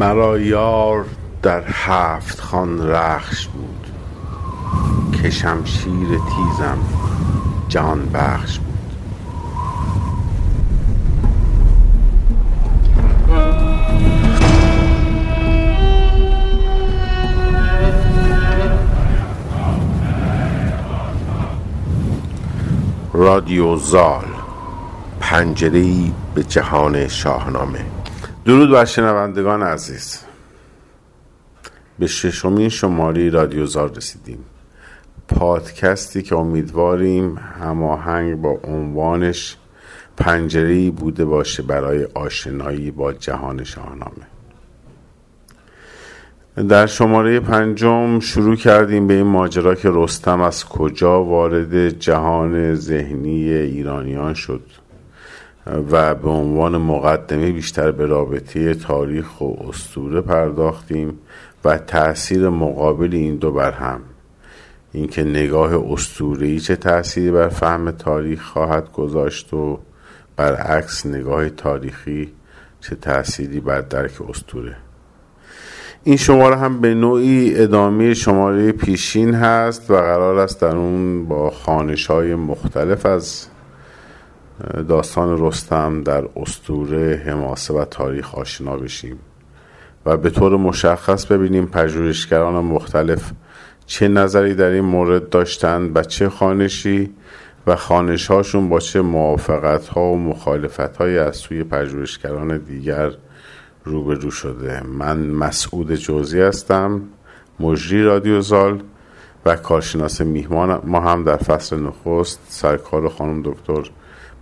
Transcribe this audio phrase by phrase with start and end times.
[0.00, 1.04] مرا یار
[1.42, 3.86] در هفت خوان رخش بود.
[5.12, 6.78] که شمشیر تیزم
[7.68, 8.66] جان بخش بود.
[23.12, 24.24] رادیو زال
[25.20, 25.84] پنجره
[26.34, 27.99] به جهان شاهنامه.
[28.50, 30.20] درود بر شنوندگان عزیز.
[31.98, 34.44] به ششمین شماری رادیو زال رسیدیم.
[35.28, 39.56] پادکستی که امیدواریم هماهنگ با عنوانش
[40.16, 44.26] پنجره بوده باشه برای آشنایی با جهان شاهنامه.
[46.68, 53.52] در شماره پنجم شروع کردیم به این ماجرا که رستم از کجا وارد جهان ذهنی
[53.52, 54.62] ایرانیان شد.
[55.66, 61.18] و به عنوان مقدمه بیشتر به رابطه تاریخ و استوره پرداختیم
[61.64, 64.00] و تاثیر مقابل این دو بر هم
[64.92, 69.78] اینکه نگاه اسطوره‌ای چه تأثیری بر فهم تاریخ خواهد گذاشت و
[70.36, 72.32] برعکس نگاه تاریخی
[72.80, 74.76] چه تأثیری بر درک استوره
[76.04, 81.50] این شماره هم به نوعی ادامه شماره پیشین هست و قرار است در اون با
[81.50, 83.46] خانش های مختلف از
[84.88, 89.18] داستان رستم در استوره حماسه و تاریخ آشنا بشیم
[90.06, 93.32] و به طور مشخص ببینیم پژوهشگران مختلف
[93.86, 97.10] چه نظری در این مورد داشتند و چه خانشی
[97.66, 103.10] و خانش هاشون با چه موافقت ها و مخالفت های از سوی پژوهشگران دیگر
[103.84, 104.82] روبرو شده.
[104.86, 107.02] من مسعود جوزی هستم
[107.60, 108.82] مجری رادیو زال
[109.46, 113.90] و کارشناس میهمان ما هم در فصل نخست سرکار خانم دکتر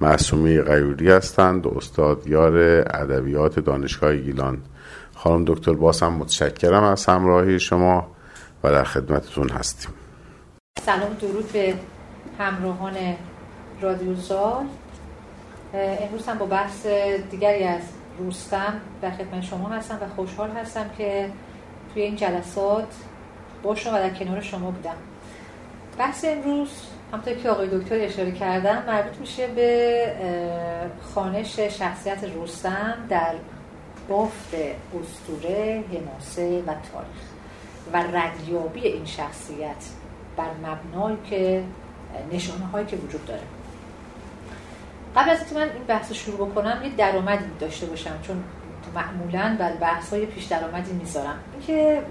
[0.00, 1.66] معصومی غیوری هستند.
[1.66, 4.58] و استاد یار ادبیات دانشگاه گیلان
[5.14, 8.06] خانم دکتر باز هم متشکرم از همراهی شما
[8.64, 9.90] و در خدمتتون هستیم.
[10.82, 11.74] سلام درود به
[12.38, 12.94] همراهان
[13.80, 14.64] رادیو زال
[15.74, 16.86] امروز هم با بحث
[17.30, 17.82] دیگری از
[18.18, 21.30] روستم در خدمت شما هستم و خوشحال هستم که
[21.94, 22.88] توی این جلسات
[23.62, 24.96] باشم و در کنار شما بودم.
[25.98, 26.68] بحث امروز
[27.12, 30.12] همطور که آقای دکتر اشاره کردم مربوط میشه به
[31.14, 33.34] خانش شخصیت روستم در
[34.08, 34.54] بافت
[35.00, 37.22] استوره، حماسه و تاریخ
[37.92, 39.84] و ردیابی این شخصیت
[40.36, 41.64] بر مبنای که
[42.32, 43.42] نشانه هایی که وجود داره.
[45.16, 48.44] قبل از من این بحث رو شروع بکنم یه درآمدی داشته باشم چون
[48.94, 51.38] معمولا بر بحث های پیش درآمدی می‌ذارم.
[51.52, 52.02] اینکه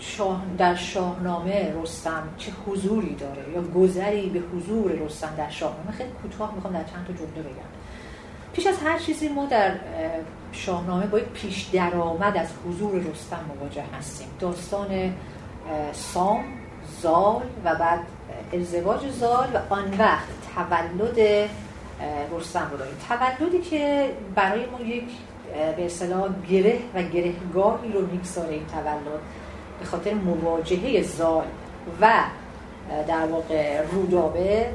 [0.00, 6.10] شاه در شاهنامه رستم چه حضوری داره یا گذری به حضور رستم در شاهنامه؟ خیلی
[6.22, 7.68] کوتاه می‌خوام در چند تا جمله بگم.
[8.52, 9.74] پیش از هر چیزی ما در
[10.52, 14.28] شاهنامه با یک پیش درآمد از حضور رستم مواجه هستیم.
[14.40, 15.12] داستان
[15.92, 16.44] سام
[17.02, 18.00] زال و بعد
[18.52, 21.48] ازدواج زال و آن وقت تولد
[22.32, 22.94] رستم رو داریم.
[23.08, 25.04] تولدی که برای ما یک
[25.76, 29.20] به اصطلاح گره و گرهگاهی رو می‌گذاره این تولد.
[29.80, 31.44] به خاطر مواجهه زال
[32.00, 32.12] و
[33.08, 34.70] در واقع رودابه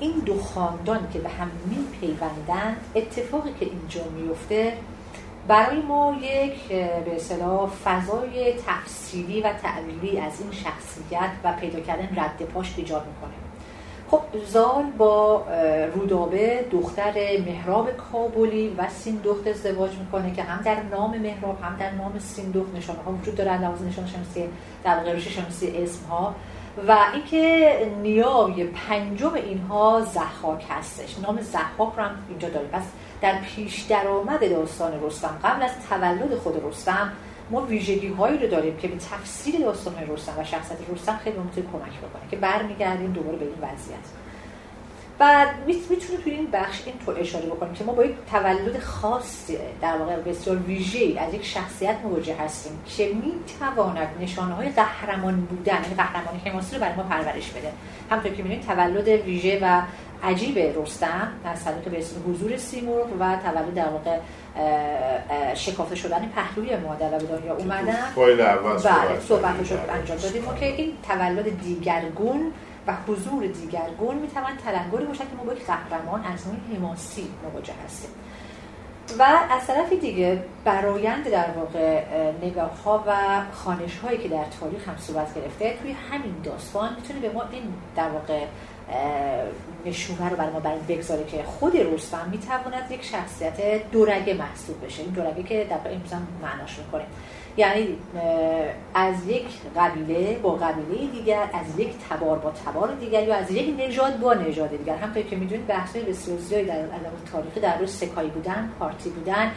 [0.00, 4.72] این دو خاندان که به هم میپیوندند اتفاقی که اینجا میفته
[5.48, 6.68] برای ما یک
[7.04, 13.06] به اصطلاح فضای تفسیری و تعلیلی از این شخصیت و پیدا کردن رد پاش ایجاد
[13.06, 13.43] می‌کنه.
[14.10, 15.44] خب زال با
[15.94, 17.12] رودابه دختر
[17.46, 22.74] مهراب کابلی و سیندخت ازدواج می‌کنه که هم در نام مهراب هم در نام سیندخت
[22.76, 24.48] نشانه ها وجود داره لحاظ نشان شمسی
[24.84, 26.34] در واقع شمسی اسم ها
[26.88, 27.72] و اینکه
[28.02, 31.16] نیای پنجم اینها زحاک هستش.
[31.18, 32.68] نام زحاک رو هم اینجا داریم.
[32.68, 32.82] پس
[33.20, 37.12] در پیش درآمد داستان رستم قبل از تولد خود رستم
[37.50, 41.66] ما ویژگی هایی رو داریم که به تفسیر داستان رستم و شخصیت رستم خیلی می‌تونه
[41.72, 44.04] کمک بکنه که برمیگردیم دوباره به این وضعیت.
[45.20, 49.50] و می‌تونه توی این بخش این تو اشاره بکنیم که ما با یک تولد خاص
[49.80, 55.82] در واقع بسیار ویژه از یک شخصیت مواجه هستیم که می‌تواند نشانه های قهرمان بودن
[55.82, 57.72] یعنی قهرمانی حماسی رو برای ما پرورش بده.
[58.10, 59.82] همطور که می‌بینید تولد ویژه و
[60.22, 64.18] عجیب رستم تسلط به حضور سیمرغ و تولد در واقع
[65.54, 67.96] شکافته شدن پهلوی مادر و به دنیا اومدن.
[68.84, 70.42] بله صحبت شد انجام دادیم.
[70.60, 72.52] که این تولد دیگرگون
[72.86, 77.72] و حضور دیگرگون می‌توان تلنگری باشد که ما با یک قهرمان از نوع حماسی مواجه
[77.84, 78.10] هستیم.
[79.18, 82.02] و از طرف دیگه برایند در واقع
[82.42, 83.12] نگاه ها و
[83.52, 87.62] خانش هایی که در تاریخ هم صورت گرفته توی همین داستان می‌تونه به ما این
[87.96, 88.40] در واقع
[89.86, 95.02] نشونه رو برای ما برای بگذاره که خود رستم می‌تواند یک شخصیت دورگه محسوب بشه.
[95.02, 97.04] این دورگه که در امروز هم معناش می‌کنه.
[97.56, 97.98] یعنی
[98.94, 99.46] از یک
[99.76, 104.34] قبیله با قبیله دیگر از یک تبار با تبار دیگر یا از یک نژاد با
[104.34, 104.96] نژاد دیگر.
[104.96, 109.50] همطور که می‌دونید بحث بسیار زیادی در علم تاریخی در روز سکایی بودن پارتی بودن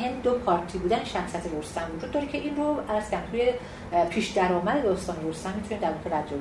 [0.00, 3.52] هند و پارتی بودن شخصیت رستم وجود داره که این رو از توی
[4.10, 6.32] پیش درآمد داستان رستم می‌تونید در واقع رد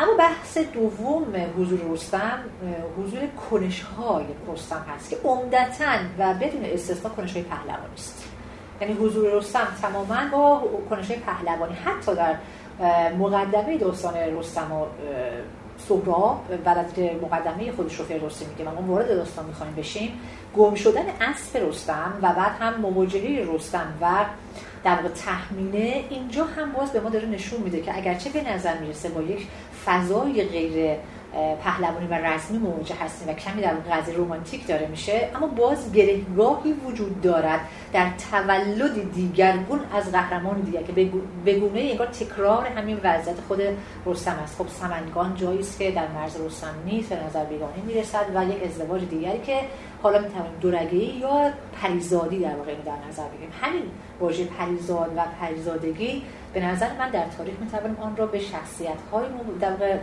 [0.00, 1.24] اما بحث دوم
[1.58, 2.38] حضور رستم
[2.98, 8.24] حضور کنش های رستم هست که عمدتا و بدون استثنا کنش های پهلوانی است.
[8.80, 12.36] یعنی حضور رستم تماما با کنش های پهلوانی حتی در
[13.18, 14.86] مقدمه داستان رستم و
[15.88, 16.86] سهراب از
[17.22, 20.20] مقدمه خودش رو فردوسی میگه ما وارد داستان می‌خوایم بشیم
[20.56, 24.24] گم شدن اسب رستم و بعد هم مواجهه رستم و
[24.84, 28.78] در واقع تخمینه اینجا هم باز به ما داره نشون میده که اگرچه به نظر
[28.78, 29.46] می‌رسه با یک
[29.86, 30.96] فضای غیر
[31.64, 36.72] پهلوانی و رسمی مواجه هستیم و کمی در قضیه رومانتیک داره میشه اما باز گرهگاهی
[36.72, 37.60] وجود دارد
[37.92, 40.92] در تولد دیگرگون از قهرمان دیگر که
[41.44, 43.60] به گونه انگار تکرار همین وضعیت خود
[44.06, 44.56] رستم است.
[44.58, 48.64] خب سمنگان جایی است که در مرز رستم نیست به نظر بیگانه می‌رسد و یک
[48.64, 49.60] ازدواج دیگری که
[50.02, 51.50] حالا می‌توانیم دورگه یا
[51.82, 53.52] پریزادی در واقع در نظر بگیریم.
[53.60, 53.82] همین
[54.20, 59.24] واژه پریزاد و پریزادگی به نظر من در تاریخ می‌توانیم آن را به شخصیت های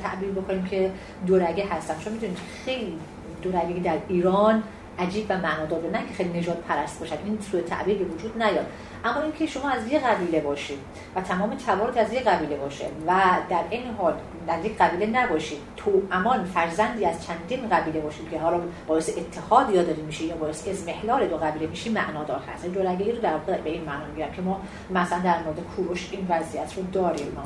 [0.03, 0.91] تعبیر بکنیم که
[1.27, 1.99] دورگه هستن.
[1.99, 2.99] چون می‌دونید خیلی
[3.41, 4.63] دورگه در ایران
[4.99, 7.17] عجیب و معنادار نه که خیلی نجات پرست باشد.
[7.25, 8.65] این سوء تعبیر به وجود نیاد.
[9.05, 10.77] اما اینکه شما از یه قبیله باشید
[11.15, 14.13] و تمام توارت از یه قبیله باشه و در این حال
[14.47, 19.69] در یک قبیله نباشید تو امان فرزندی از چندین قبیله باشید که حالا باعث اتحاد
[19.69, 22.65] یا داری میشه یا باعث ازمهلال دو قبیله میشه معنادار هست.
[22.65, 26.73] این رو در به این معنا میگم که ما مثلا در مورد کوروش این وضعیت
[26.77, 27.43] رو داریم ما.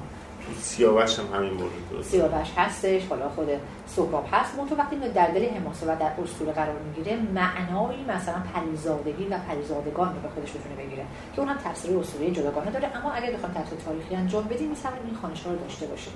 [0.61, 3.47] سیاوش هم همین مورد سیاوش هستش حالا خود
[3.87, 4.55] سهراب هست.
[4.57, 10.15] منتها وقتی در دل حماسه و در اسطوره قرار می‌گیره معنایی مثلا پریزادگی و پریزادگان
[10.15, 11.05] رو به خودش بتونه بگیره
[11.35, 12.97] که اون هم تفسیر اسطوره جداگانه داره.
[12.97, 16.13] اما اگر بخوام تفسیر تاریخی انجام بدیم می‌تونیم این خانش رو داشته باشیم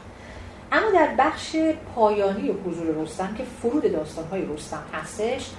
[0.71, 1.55] اما در بخش
[1.95, 5.49] پایانی حضور رستم که فرود داستان‌های رستم هستش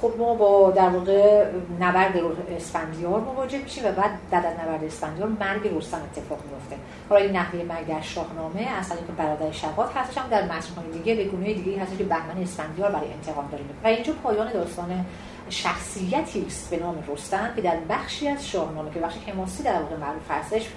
[0.00, 1.44] خب ما با در واقع
[1.80, 2.16] نبرد
[2.56, 6.76] اسفندیار مواجه میشیم و بعد بعد از نبرد اسفندیار مرگ رستم اتفاق میفته.
[7.08, 11.14] حالا این نحوه مرگ در شاهنامه اصلا که برادر شهاب هستش هم در متن‌های دیگه
[11.14, 15.04] به گونه دیگه هست که بهمن اسفندیار برای انتقام داریم و اینجا پایان داستان
[15.48, 19.96] شخصیتی است به نام رستم که در بخشی از شاهنامه که بخش حماسی در واقع
[19.96, 20.68] معروف هستش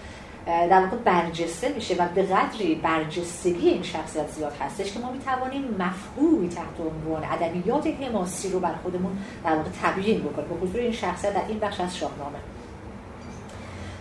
[0.45, 5.75] در واقع برجسته میشه و به قدری برجستگی این شخصیت زیاد هستش که ما می‌توانیم
[5.79, 10.47] مفهومی تحت عنوان ادبیات حماسی رو بر خودمون در واقع تبیین بکنیم.
[10.47, 12.37] به حضور این شخصیت در این بخش از شاهنامه.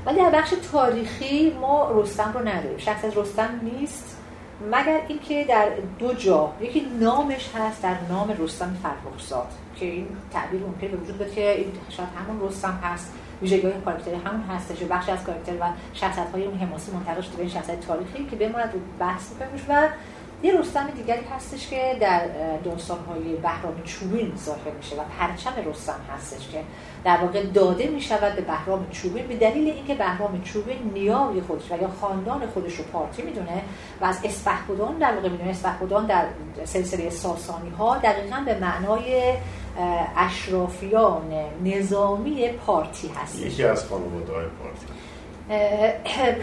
[0.06, 2.78] ولی در بخش تاریخی ما رستم رو نداریم.
[2.78, 4.16] شخصیت رستم نیست
[4.72, 5.68] مگر اینکه در
[5.98, 11.34] دو جا یکی نامش هست در نام رستم فرخزاد که این تعبیر ممکنه به وجود
[11.34, 13.12] که این شاید همون رستم هست.
[13.42, 17.20] ویژگی های کاراکتری همون هستش و بخش از کاراکتر و شخصیت های اون حماسی منتقل
[17.20, 19.88] شده به این شخصیت تاریخی که بماند رو بحث میکنیمش و
[20.42, 22.26] یه رستم دیگری هستش که در
[22.64, 26.60] داستان های بهرام چوبین ظاهر میشه و پرچم رستم هستش که
[27.04, 31.82] در واقع داده می‌شود به بهرام چوبین به دلیل اینکه بهرام چوبین نیای خودش و
[31.82, 33.62] یا خاندان خودش رو پارتی می‌دونه
[34.00, 36.24] و از اسپهبدان در واقع می‌دونه اسپهبدان در
[36.64, 39.34] سلسله ساسانی ها دقیقا به معنای
[40.17, 41.32] اشرافیان
[41.64, 44.86] نظامی پارتی هست یکی از خانواده های پارتی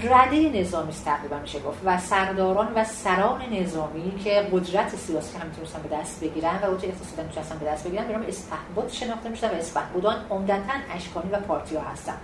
[0.03, 5.47] رده نظامی است تقریبا میشه گفت و سرداران و سران نظامی که قدرت سیاسی هم
[5.47, 9.47] می‌تونستن به دست بگیرن و قدرت اقتصادی می‌تونستن به دست بگیرن برام اسپهبد شناخته میشن
[9.47, 12.15] و اسپهبدان عمدتا اشکانی و پارتی ها هستن.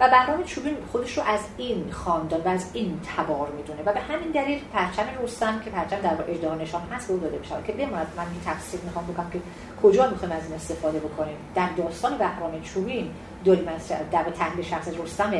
[0.00, 4.00] و بهرام چوبین خودش رو از این خاندان و از این تبار می‌دونه و به
[4.00, 7.72] همین دلیل پرچم رستم که پرچم در اجدها نشان هست به او داده میشه که
[7.72, 8.06] بماند.
[8.16, 9.40] من این تفسیر می‌خوام بکنم که
[9.82, 11.36] کجا می‌خوایم از این استفاده بکنیم.
[11.54, 13.10] در داستان بهرام چوبین
[13.46, 15.32] از در تحلیل شخص رستم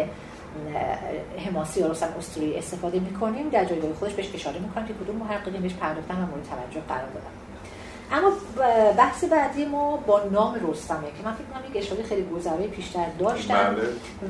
[1.47, 3.49] حماسی یا رستم اسطوری استفاده می‌کنیم.
[3.49, 7.09] در جایگاه خودش بهش اشاره می‌کنم که کدوم محققین بهش پرداختن و مورد توجه قرار
[7.09, 7.44] دادن.
[8.13, 8.33] اما
[8.99, 13.07] بحث بعدی ما با نام رستمه که من فکر کنم یک اشاره خیلی گذرای پیشتر
[13.19, 13.55] داشتم.
[13.55, 13.83] بله.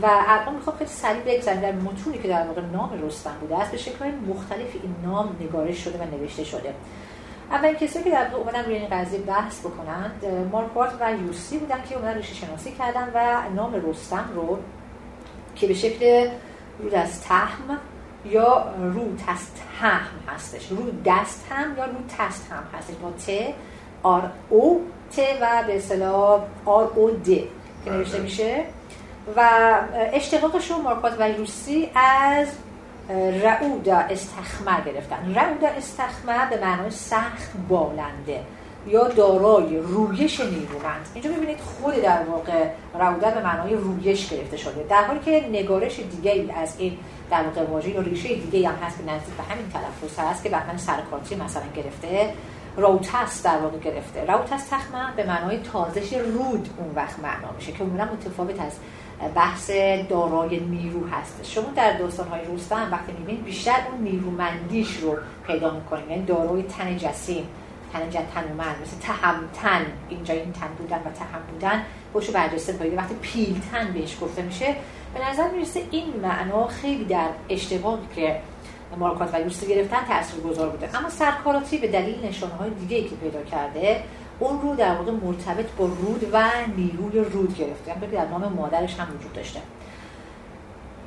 [0.03, 3.71] و الان می‌خوام خیلی سریع بگذاریم در متونی که در واقع نام رستم بوده است
[3.71, 6.75] به شکل مختلف این نام نگارش شده و نوشته شده.
[7.51, 11.83] اولین کسی که در واقع اومدن روی این قضیه بحث بکنند مارکوارت و یوسی بودن
[11.89, 14.59] که اومدن ریشه شناسی کردن و نام رستم رو
[15.55, 16.31] که به شکل
[16.79, 17.79] رود از تهم
[18.25, 20.69] یا رو تست هم هستش.
[20.71, 22.95] رو دست هم یا رو تست هم هستش.
[23.03, 23.55] با ت
[24.03, 27.27] آر او ت و به اصطلاح آر او د
[27.85, 28.65] که نوشته میشه.
[29.37, 29.49] و
[30.13, 32.49] اشتقاقش رو مارکات و روسی از
[33.43, 35.35] رعودا استخمه گرفتن.
[35.35, 38.41] رعودا استخمه به معنای سخت بالنده
[38.87, 41.07] یا دارای رویش نیرومند.
[41.15, 44.87] اینجا ببینید خود در واقع رعودا به معنای رویش گرفته شده.
[44.89, 46.99] در حالی که نگارش دیگه ای از این
[47.31, 50.49] در واقع واژه یا ریشه دیگه هم هست که نزدیک به همین تلفظ هست که
[50.49, 52.35] بحث سرکارتی مثلا گرفته
[52.77, 54.25] راوتس در واقع گرفته.
[54.25, 58.73] راوتس تخمه به معنای تازش رود اون وقت معنا میشه که عموما متفاوت از
[59.35, 59.71] بحث
[60.09, 61.45] دارای نیرو هست.
[61.45, 65.17] شما در داستان‌های روستان وقتی می‌بینید بیشتر اون نیرومندیش رو
[65.47, 67.47] پیدا می‌کنید یعنی دارای تن جسیم
[67.93, 71.83] تن تنومند مثل تهمتن اینجا این تن بودن و تهم بودن.
[72.13, 74.77] خوشو برجسته باید وقتی پیلتن بهش گفته میشه
[75.15, 78.41] به نظر می‌رسه این معنا خیلی در اشتباهی که
[78.99, 79.99] مارکات و یوسف گرفتن
[80.49, 80.99] گذار بوده.
[80.99, 84.03] اما سرکاراتی به دلیل نشانه های دیگه ای که پیدا کرده
[84.39, 87.91] اون رو در واقع مرتبط با رود و نیروی رود گرفته.
[87.91, 89.61] یعنی در نام مادرش هم وجود داشته.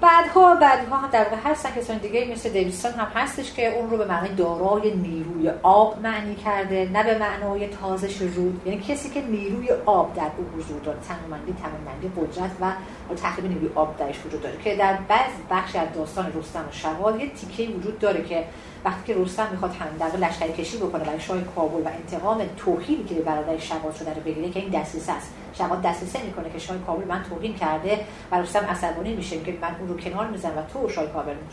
[0.02, 3.98] بعدها بعدها هم در واقع هستن کسان دیگه مثل دیویسون هم هستش که اون رو
[3.98, 8.62] به معنای دارای نیروی آب معنی کرده نه به معنای تازش رود.
[8.66, 12.72] یعنی کسی که نیروی آب در او حضور داره تنومندی تنومندی قدرت و
[13.16, 17.22] تقریبا نیروی آب درش وجود داره که در بعض بخش از داستان رستم و شوال
[17.22, 18.46] یه تیکه وجود داره که
[18.86, 23.04] وقتی که رستم می‌خواد هم در لشکری کشی بکنه برای شاه کابل و انتقام توهینی
[23.04, 25.34] که برادر شوال شده رو بگیره که این دسترس است.
[25.54, 28.00] شوال دسترسه می‌کنه که شاه کابل من توهین کرده
[28.32, 31.06] و رستم عصبانی میشه که من اون رو کنار می‌زنم و تو شاه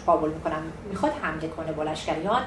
[0.07, 0.63] کابل می‌کنم.
[0.91, 2.43] می‌خواد حمله کنه با لشکریان.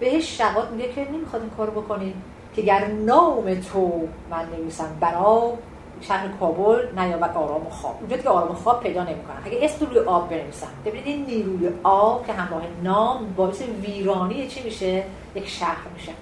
[0.00, 2.14] بهش شوال میگه که نمی‌خواد این کارو بکنی
[2.56, 5.52] که گر نام تو من نویسم برا
[6.00, 7.96] شهر کابل نیابد آرام و خواب.
[8.00, 9.36] اونجا که آرام و خواب پیدا نمی‌کنن.
[9.44, 14.62] اگه اسم روی آب بنویسن ببینید این نیروی آب که همراه نام باعث ویرانی چی
[14.62, 16.12] میشه؟ یک شهر میشه.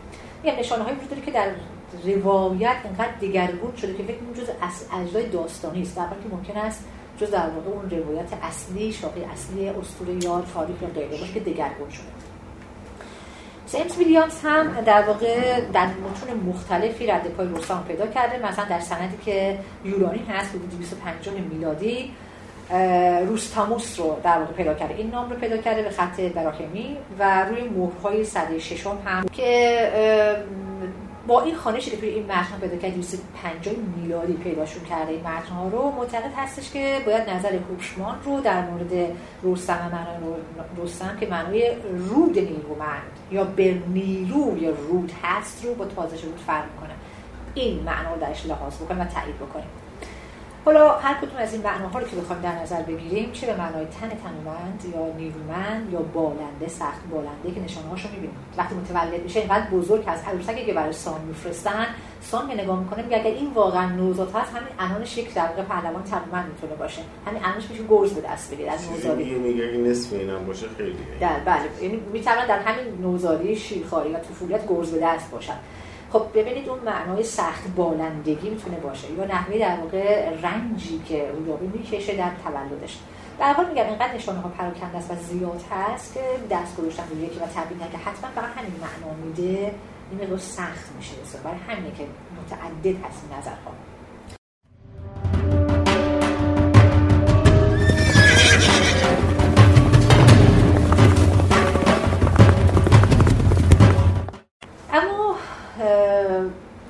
[0.44, 1.48] یه نشانه های وجود که در
[2.04, 4.50] روایت انقدر دیگرگون شده که فکر جز
[5.00, 5.96] اجزای داستانی است.
[5.96, 6.84] در که ممکن است
[7.18, 11.40] جز در واقع اون روایت اصلی شاقی اصلی اسطوره یا تاریخ یا غیره باشه که
[11.40, 12.06] دگرگون شده.
[13.66, 18.48] جیمز ویلیامز هم در واقع در متون مختلفی رد پای رستم پیدا کرده.
[18.48, 22.12] مثلا در سندی که یونانی هست حدود 250 میلادی
[23.26, 24.94] روستاموس رو در واقع پیدا کرده.
[24.94, 29.90] این نام رو پیدا کرده به خط براکمی و روی مهرهای صده ششم هم که
[31.26, 35.68] با این خانشی که این متن پیدا کرد 250 میلادی پیداشون کرده این متن ها
[35.68, 35.90] رو.
[35.90, 40.34] معتقد هستش که باید نظر هوشمان رو در مورد رستم معنای
[40.84, 41.72] رستم که معنای
[42.08, 46.94] رود نیرومند یا به نیروی رود هست رو با تازش رود فرق کنه.
[47.54, 49.68] این معنا رو درش لحاظ بکنیم و تایید بکنیم.
[50.66, 53.86] حالا هر کدوم از این معناها رو که بخوایم در نظر بگیریم چه به معنای
[53.86, 58.36] تن تنومند یا نیرومند یا بالنده سخت بالنده که نشانه هاشو می‌بینیم.
[58.58, 61.86] وقتی متولد میشه اینقدر بزرگ از عروسکی که برای سام میفرستن
[62.20, 66.02] سام که نگاه می‌کنه میگه اگر این واقعا نوزاد هست همین انانش یک در پهلوان
[66.02, 67.02] تنومند می‌تونه باشه.
[67.26, 69.24] همین انانش میشه گرز به دست بگیره از نوزادی.
[69.24, 71.82] میگه اگه نصف اینم باشه خیلی در بله.
[71.82, 75.56] یعنی می‌تونه در همین نوزادی شیرخواری و طفولیت گرز به دست باشن
[76.18, 81.66] خب ببینید اون معنای سخت بالندگی می‌تونه باشه یا نحوه در واقع رنجی که رویابی
[81.66, 82.98] می‌کشه در تولدش.
[83.38, 86.20] در حال میگم اینقدر نشانه ها پراکنده است و زیاد هست که
[86.50, 89.74] دست گذاشتن به یکی و تبیین که حتما فقط همین معنا میده.
[90.10, 91.14] این رو سخت میشه.
[91.44, 92.06] برای همینه که
[92.42, 93.72] متعدد هست این نظرها.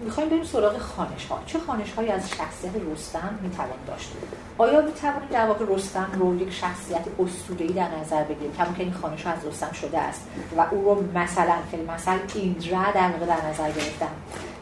[0.04, 4.12] می‌خوایم بریم سراغ خانش ها چه خانش هایی از شخصیت رستم می‌توان داشت؟
[4.58, 8.92] آیا می‌توانیم در واقع رستم رو یک شخصیت اسطوره‌ای در نظر بگیریم؟ کما که این
[8.92, 10.26] خانش ها از رستم شده است
[10.56, 14.08] و او رو مثلا فیلم مثلا ایندرا در واقع در نظر گرفتن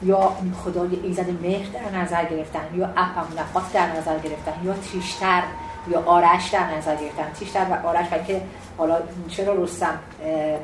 [0.03, 0.33] یا
[0.64, 3.26] خدای ایزد مهر در نظر گرفتن یا اپم
[3.75, 5.43] در نظر گرفتن یا تیشتر
[5.88, 8.43] یا آرش در نظر گرفتن تیشتر و آرش و که
[8.79, 8.99] حالا
[9.29, 9.99] چرا رستم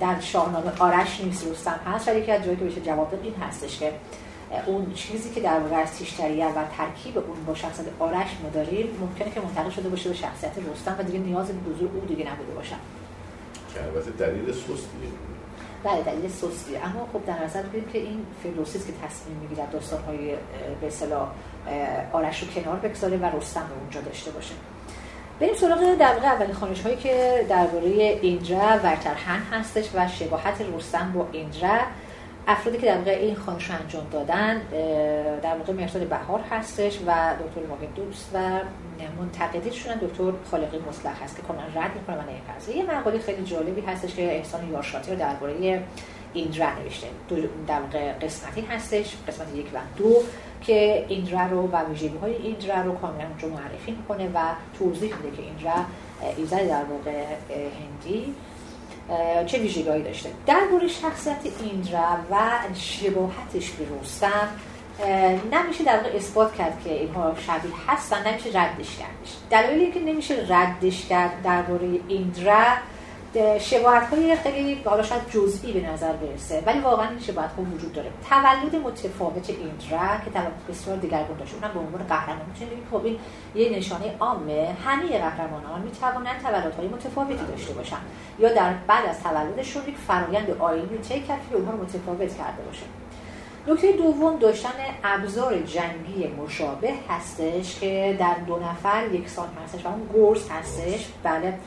[0.00, 3.78] در شاهنامه آرش نیست رستم هست ولی که از جایی که بشه جواب این هستش
[3.78, 3.92] که
[4.66, 8.86] اون چیزی که در واقع از تیشتریه و ترکیب اون با شخصیت آرش ما داریم
[9.00, 12.32] ممکنه که منتقل شده باشه به شخصیت رستم و دیگه نیاز به حضور او دیگه
[12.32, 12.76] نبوده باشن
[13.74, 15.10] که البته دلیل سستیه
[15.84, 20.02] بله دلیل سستیه اما خب در نظر بگیریم که این فیلوسیس که تصمیم می‌گیره داستان
[20.02, 20.34] های
[20.80, 21.28] به اصطلاح
[22.12, 24.54] آرش رو کنار بگذاره و رستم رو اونجا داشته باشه.
[25.40, 27.86] بریم سراغ واقع اولین خانش هایی که درباره
[28.22, 31.78] ایندرا ورترهن هستش و شباهت رستم با ایندرا
[32.48, 34.58] افرادی که در واقع این خانش رو انجام دادن
[35.42, 38.38] در واقع مرساد بهار هستش و دکتر ماگن دوست و
[39.18, 42.16] منتقدیشون دکتر خالقی مصلح هست که کاملا رد می‌کنه.
[42.16, 45.82] و نمیپذیره یه مقاله خیلی جالبی هستش که احسان یارشاتی رو درباره
[46.32, 47.06] ایندرا نوشته.
[47.28, 47.80] دو در
[48.22, 50.22] قسمتی هستش قسمت یک و دو.
[50.60, 54.38] که ایندرا رو و ویژگی های ایندرا رو کاملا اونجا معرفی می‌کنه و
[54.78, 55.84] توضیح میده که ایندرا
[56.36, 57.24] ایزد در واقع
[57.54, 58.34] هندی
[59.46, 60.30] چه ویژگیهایی داشته.
[60.46, 62.36] درباره شخصیت ایندرا و
[62.74, 64.48] شباهتش به رستم
[65.52, 69.36] نمیشه در واقع اثبات کرد که اینها شبیه هستن نمیشه ردش کردش.
[69.50, 72.64] دلایلی که نمیشه ردش کرد درباره ایندرا
[73.60, 77.92] شباهت های خیلی حالا شاید جزئی به نظر برسه ولی واقعا این شباهت ها وجود
[77.92, 78.10] داره.
[78.30, 82.46] تولد متفاوت ایندرا که تولد بسیار دیگرگون داشته اونم به عنوان قهرمان.
[82.48, 83.18] می‌تونید بگید خب این
[83.54, 86.42] یه نشانه عامه همه قهرمانان می‌توانند
[86.78, 87.96] های متفاوتی داشته باشن
[88.38, 92.82] یا در بعد از تولدشون یک فرایند آینی طی کرد که اونها متفاوت کرده باشه.
[93.68, 94.70] نکته دوم داشتن
[95.04, 101.08] ابزار جنگی مشابه هستش که در دو نفر یکسان هستش و اون گرز هستش.
[101.22, 101.58] بله.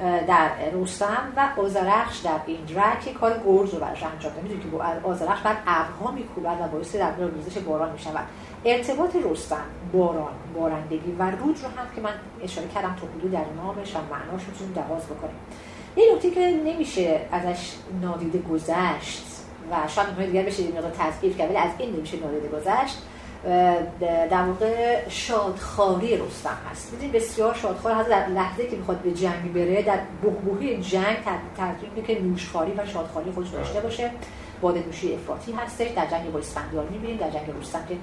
[0.00, 5.08] در رستم و آزرخش در ایندرا که کار گرز رو برش انجام ده می‌دونی که
[5.08, 8.18] آزرخش بر ابرها میکوبد و باعث در ریزش باران میشه و
[8.64, 13.44] ارتباط رستم باران بارندگی و رود رو هم که من اشاره کردم تا حدود در
[13.56, 15.36] نامش و معناش می‌تونیم دواز بکنیم.
[15.96, 19.22] یه نکته که نمیشه ازش نادیده گذشت
[19.70, 23.02] و شاید می‌خواید دیگر بشه این تذکیر کرد ولی از این نمیشه نادیده گذشت.
[24.30, 26.92] در واقع شادخاری رستم هست.
[26.92, 27.94] می‌دونید بسیار شادخوار.
[27.94, 31.16] هست در لحظه که می‌خواد به جنگ بره در بحبوحی جنگ
[31.56, 34.10] ترجیح که نوشخاری و شادخاری خودش داشته باشه.
[34.60, 35.88] باد نوشی افراطی هستش.
[35.88, 37.16] در جنگ با اسفندیار می‌بینیم.
[37.16, 37.96] در جنگ رستم که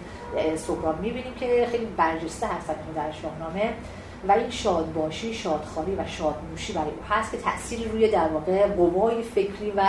[0.57, 3.73] سهراب می‌بینیم که خیلی برجسته هستن در شاهنامه.
[4.27, 9.23] و این شادباشی شادخاری و شادنوشی برای او هست که تأثیری روی در واقع قوای
[9.23, 9.81] فکری و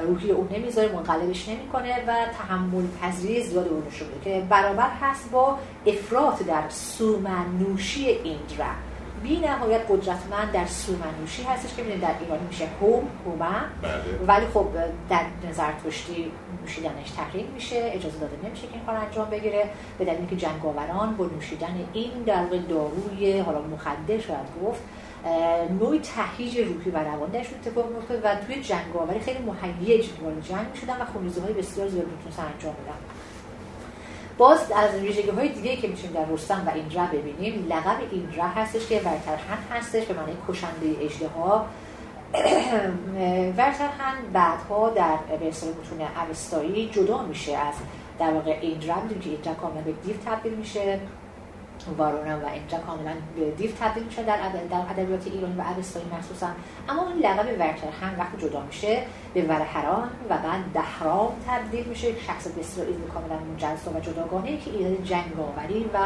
[0.00, 5.58] روحی اون نمی‌ذاره منقلبش نمی‌کنه و تحمل پذیری زیاد اون شده که برابر هست با
[5.86, 8.66] افراط در سومنوشی ایندرا
[9.22, 14.26] بی نهایت قدرتمند در سومنوشی هستش که در ایرانی میشه هوم هوما بله.
[14.26, 14.66] ولی خب
[15.10, 15.20] در
[15.52, 16.32] زرتشتی
[16.62, 19.70] نوشیدنش تحریم میشه اجازه داده نمیشه که این کار انجام بگیره.
[19.98, 24.82] به دلیل که جنگاوران با نوشیدن این در داروی حالا مخدر شاید گفت
[25.80, 30.66] نوعی تهیج روحی و روان درشون اتفاق میفته و توی جنگاوری خیلی مهیج وارد جنگ
[30.72, 32.98] می‌شدن و خونریزی های بسیار زیاد می‌تونستن انجام بدن.
[34.38, 38.86] باز از ویژگی های دیگه که می‌تونیم در رستم و ایندرا ببینیم لقب ایندرا هستش
[38.86, 41.66] که ورترهن هستش به معنی کشنده اجده ها
[43.56, 47.74] ورترهن بعدها در اصطلاح متون اوستایی جدا میشه از
[48.18, 51.00] در واقع ایندرا می‌دونیم که ایندرا کاملا به دیو تبدیل میشه.
[51.98, 54.36] وارونم و اینجا کاملا به دیو تبدیل میشه در
[54.70, 56.46] در ادبیات ایرانی و اوستایی مخصوصا.
[56.88, 59.02] اما این لقب ورتر هم وقتی جدا میشه
[59.34, 62.10] به ورهران و بعد دهرام تبدیل میشه.
[62.10, 65.98] یک شخص بسیار کاملا مجزا و جداگانه که ایراد جنگاوری و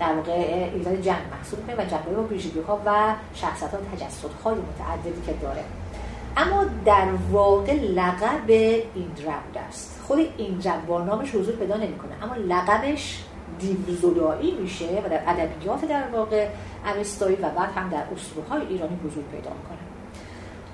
[0.00, 0.32] در واقع
[0.74, 5.22] ایراد جنگ محسوب کنه و جنگاوری و ویژگی ها و شخصیت ها تجسد های متعددی
[5.26, 5.64] که داره.
[6.36, 8.50] اما در واقع لقب
[8.94, 10.00] ایندرا بوده است.
[10.06, 12.12] خود ایندرا با نامش حضور پیدا نمی‌کنه.
[12.22, 13.24] اما لقبش
[13.58, 16.48] دیوزودایی میشه و در ادبیات در واقع
[16.96, 18.04] اوستایی و بعد هم در
[18.50, 19.78] های ایرانی حضور پیدا می‌کنه.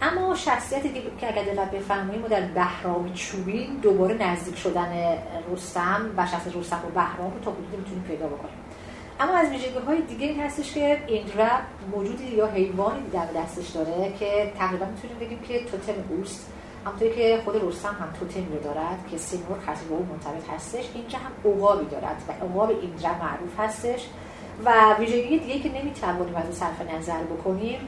[0.02, 5.18] اما شخصیت دیگه که اگر دقت بفرمایید ما در بهرام چوبین دوباره نزدیک شدن
[5.52, 8.54] رستم و شخص رستم و بهرام رو تا حدودی می‌تونیم پیدا بکنیم.
[9.20, 11.48] اما از ویژگی های دیگه این هستش که ایندرا
[11.92, 16.52] موجودی یا حیوانی در دستش داره که تقریبا می‌تونیم بگیم که توتم اوست.
[16.84, 20.84] همونطوری که خود رستم هم توتمی رو دارد که سیمور خاصی به اون مرتبط هستش
[20.94, 24.06] اینجا هم عقابی دارد و عقاب اینجا معروف هستش
[24.64, 27.78] و ویژگی دیگه که نمی‌توانیم از صرف نظر بکنیم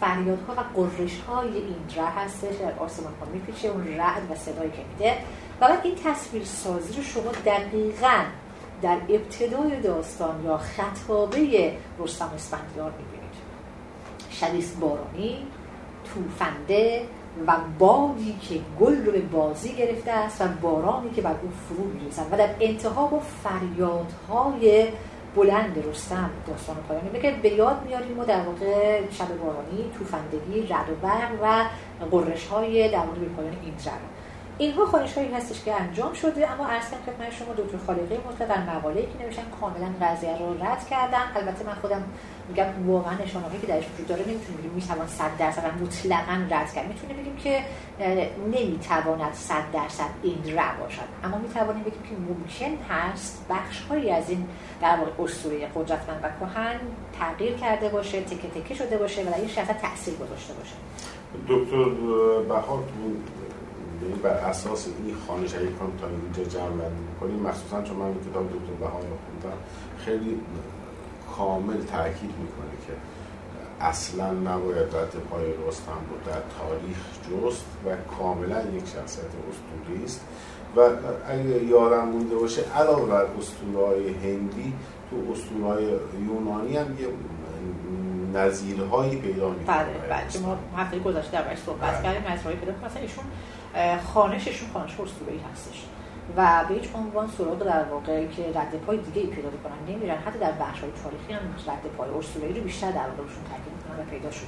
[0.00, 4.82] فریادها و قررش های ایندرا هستش در آسمان ها میپیچه اون رعد و صدایی که
[4.92, 5.16] میده.
[5.60, 8.24] و بعد این تصویر سازی رو شما دقیقا
[8.82, 13.36] در ابتدای داستان یا خطابه رستم اسفندیار می‌بینید.
[14.30, 15.46] شدیست بارانی
[16.14, 17.06] توفنده
[17.46, 21.84] و بادی که گل رو به بازی گرفته است و بارانی که بر او فرو
[21.84, 24.86] میریزد و در انتها با فریادهای
[25.36, 30.90] بلند رستم داستان پایانی که به یاد میاریم ما در واقع شب بارانی توفندگی رد
[30.90, 31.64] و برق و
[32.10, 33.74] قررش های در مورد پایان این
[34.58, 38.48] اینها خواهش هایی هستش که انجام شده اما ارز کنم خدمت شما دکتر خالقی مطلق
[38.48, 41.24] در مقاله که نوشتن کاملا قضیه رو رد کردن.
[41.36, 42.02] البته من خودم
[42.48, 46.88] میگم واقعا نشانه که درش وجود داره نمی‌تونیم بگیم می‌توان 100 درصد مطلقا رد کرد.
[46.88, 47.62] می‌تونیم بگیم که
[48.46, 51.08] نمی‌تواند 100 درصد این را باشد.
[51.24, 54.48] اما می‌توانیم بگیم که ممکن هست بخش هایی از این
[54.82, 56.76] در واقع اسطوره قدرتمند و کهن
[57.18, 60.74] تغییر کرده باشه تکه تکه شده باشه و این شخص تاثیر گذاشته باشه.
[61.48, 61.84] دکتر
[62.48, 62.82] بهار
[64.02, 65.66] یعنی بر اساس این خانش اگه
[66.00, 69.58] تا اینجا جمع بندی می‌کنیم مخصوصا چون من کتاب دکتر بهار رو خوندم
[69.98, 70.40] خیلی
[71.36, 72.92] کامل تاکید می‌کنه که
[73.80, 80.20] اصلا نباید رد پای رستم رو در تاریخ جست و کاملا یک شخصیت اسطوری است.
[80.76, 80.80] و
[81.28, 84.72] اگه یادم مونده باشه علاوه بر اسطورهای هندی
[85.10, 85.84] تو اسطورهای
[86.26, 87.08] یونانی هم یه
[88.34, 89.76] نظیرهایی پیدا می‌کنه.
[89.76, 90.42] بله بله.
[90.42, 92.02] ما هفته گذشته در صحبت بله.
[92.02, 93.24] کردیم نظیرهایی پیدا مثلا ایشون
[94.14, 95.84] خانششون خانش اسطوره‌ای هستش
[96.36, 100.16] و به هیچ عنوان سراغ در واقع که رد پای دیگه ای پیدا کنن نمیرن.
[100.16, 103.72] حتی در بخش های تاریخی هم رد پای اسطوره‌ای رو بیشتر در واقع روشون تاکید
[103.76, 104.46] می‌کنن و پیدا شد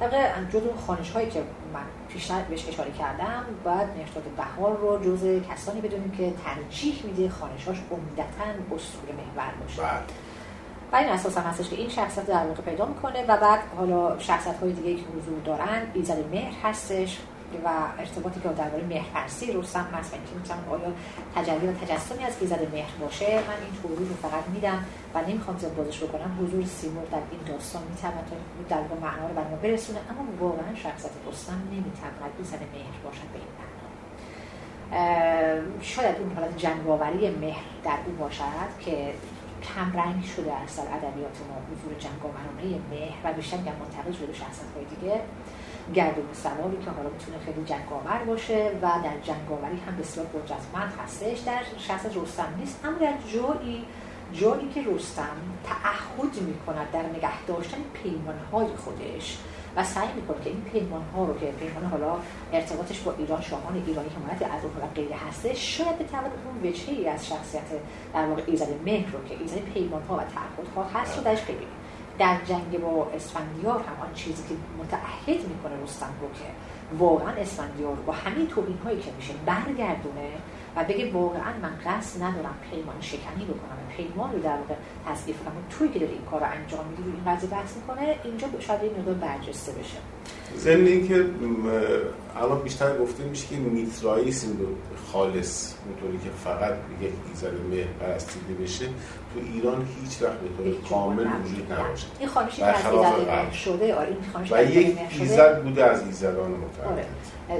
[0.00, 1.40] در جزو خانش هایی که
[1.74, 7.28] من پیشتر بهش اشاره کردم باید نشاد بهار رو جزء کسانی بدونیم که ترجیح میده
[7.28, 9.82] خانشهاش عمدتا اسطوره محور باشه.
[9.82, 10.00] بله.
[10.98, 14.56] این اساس هم هستش که این شخصیت در واقع پیدا می‌کنه و بعد حالا شخصیت
[14.60, 17.18] های دیگه که حضور دارن ایزد مهر هستش
[17.64, 20.92] و ارتباطی که درباره مهرپرسی رستم هست و اینکه می‌تونم آیا
[21.34, 25.58] تجلی و تجسمی از ایزد مهر باشه من این توضیح رو فقط میدم و نمی‌خوام
[25.58, 26.38] زیاد بازش بکنم.
[26.40, 28.32] حضور سیمور در این داستان می‌تواند
[28.68, 33.52] در واقع معنا رو برسونه اما واقعا شخصیت رستم نمی‌تواند ایزد مهر باشد به این
[33.58, 33.72] معنا.
[35.80, 39.14] شاید اون حالت جنگاوری مهر در او باشد که
[39.68, 44.70] کم رنگ شده از ادبیات ما حضور جنگاورانه مهر و بیشتر میگم منتقل شده شخصیت
[44.74, 45.20] های دیگه.
[45.94, 51.38] گردون سواری که حالا می‌تونه خیلی جنگاور باشه و در جنگاوری هم بسیار قدرتمند هستش.
[51.38, 53.84] در شخص رستم نیست اما در جایی
[54.32, 59.38] جایی که رستم تعهد می‌کند در نگه داشتن پیمانهای خودش
[59.76, 62.16] و سعی می‌کنه که این پیمان ها رو که پیمان حالا
[62.52, 66.90] ارتباطش با ایران شاهان ایرانی حمایت از اون و غیره هستش شاید به اون وجهه
[66.90, 67.62] ای از شخصیت
[68.14, 71.42] در واقع ایزد مهر رو که ایزد پیمان ها و تعهد ها هست رو درش
[71.42, 71.68] ببینیم.
[72.18, 76.44] در جنگ با اسفندیار هم آن چیزی که متعهد می‌کنه رستم رو که
[76.98, 80.30] واقعا اسفندیار با همین توبین هایی که میشه برگردونه
[80.76, 83.78] و بگه واقعا من قصد ندارم پیمان شکنی بکنم.
[83.96, 84.74] پیمان رو در واقع
[85.06, 85.52] تصدیق کنم.
[85.70, 88.82] توی که داره این کار رو انجام میده رو این قضیه بحث می‌کنه اینجا شاید
[88.82, 89.96] این مقدار برجسته بشه.
[90.58, 91.26] ضمن اینکه
[92.36, 94.48] الان بیشتر گفته میشه که میترائیسم
[95.12, 98.86] خالص اونطوری که فقط یک ایزد مهر پرستیده بشه
[99.34, 102.06] تو ایران هیچ وقت به طور کامل وجود نباشه.
[102.18, 104.18] این خانشی که از ایزد شده آره این
[104.50, 106.88] و یک ایزد بوده از ایزدان متعدد.
[106.92, 107.06] آره.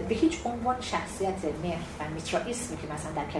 [0.09, 3.31] به هیچ عنوان شخصیت مهر و میترائیسمی که مثلا در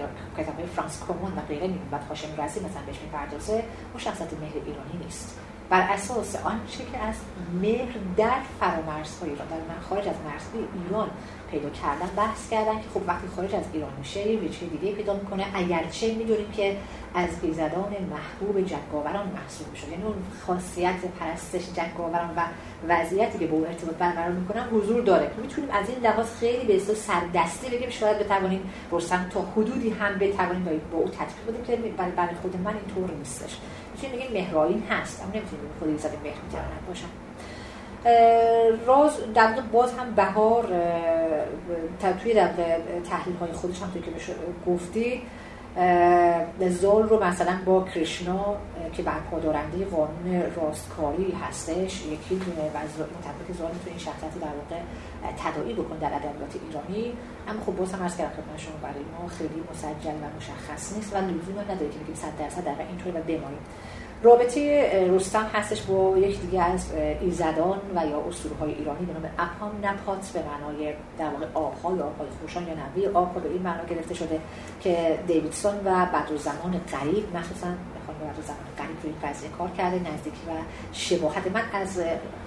[0.43, 4.33] کتاب های فرانس کومون و غیره می‌بینیم بعد هاشم رازی مثلا بهش می‌پردازه اون شخصیت
[4.41, 5.39] مهر ایرانی نیست.
[5.69, 7.15] بر اساس آنچه که از
[7.61, 11.09] مهر در فرامرزهای ایران در من خارج از مرزهای ایران
[11.51, 15.13] پیدا کردن بحث کردن که خب وقتی خارج از ایران میشه یه وجه دیگه پیدا
[15.13, 15.45] می‌کنه.
[15.53, 16.77] اگرچه می‌دونیم که
[17.15, 19.89] از ایزدان محبوب جنگاوران محسوب میشه.
[19.91, 20.15] یعنی اون
[20.47, 22.41] خاصیت پرستش جنگاوران و
[22.87, 25.31] وضعیتی که با اون ارتباط برقرار می‌کنن حضور داره.
[25.41, 27.89] می‌تونیم از این لحاظ خیلی به اصطلاح سردستی بگیم.
[27.89, 32.73] شاید بتوانیم برسن تا حدودی هم بتوانیم با او تطبیق بدیم که برای خود من
[32.75, 33.57] اینطور نیستش.
[34.03, 35.21] می‌تونیم بگیم مهرائین هست.
[35.21, 37.07] اما نمی‌تونیم خود ایزد مهر می‌تواند باشن
[38.85, 40.67] راز در باز هم بهار
[42.23, 42.49] توی در
[43.09, 43.99] تحلیل های خودش هم که
[44.67, 45.21] گفتی
[46.69, 48.55] زال رو مثلا با کریشنا
[48.93, 54.81] که برپادارنده قانون راستکاری هستش یکی دونه و مطبق زال تو این شخصیت در واقع
[55.43, 57.13] تداعی بکن در ادبیات ایرانی.
[57.47, 61.13] اما خب باز هم از کردم خدمت شما برای ما خیلی مسجل و مشخص نیست
[61.13, 63.63] و لزوم نداره که بگیم 100 درصد در اینطور و بمانیم.
[64.23, 69.31] رابطه رستم هستش با یک دیگه از ایزدان و یا اسطوره های ایرانی به نام
[69.39, 73.61] اپام نپات به معنای در واقع آبها یا آبهای خوشان یا نوی آبها به این
[73.61, 74.39] معنا گرفته شده
[74.81, 77.67] که دیویدسون و بعد زمان قریب مخصوصا
[78.23, 80.51] بعد زمان قریب روی این قضیه کار کرده نزدیکی و
[80.93, 81.47] شباهت.
[81.47, 81.99] من از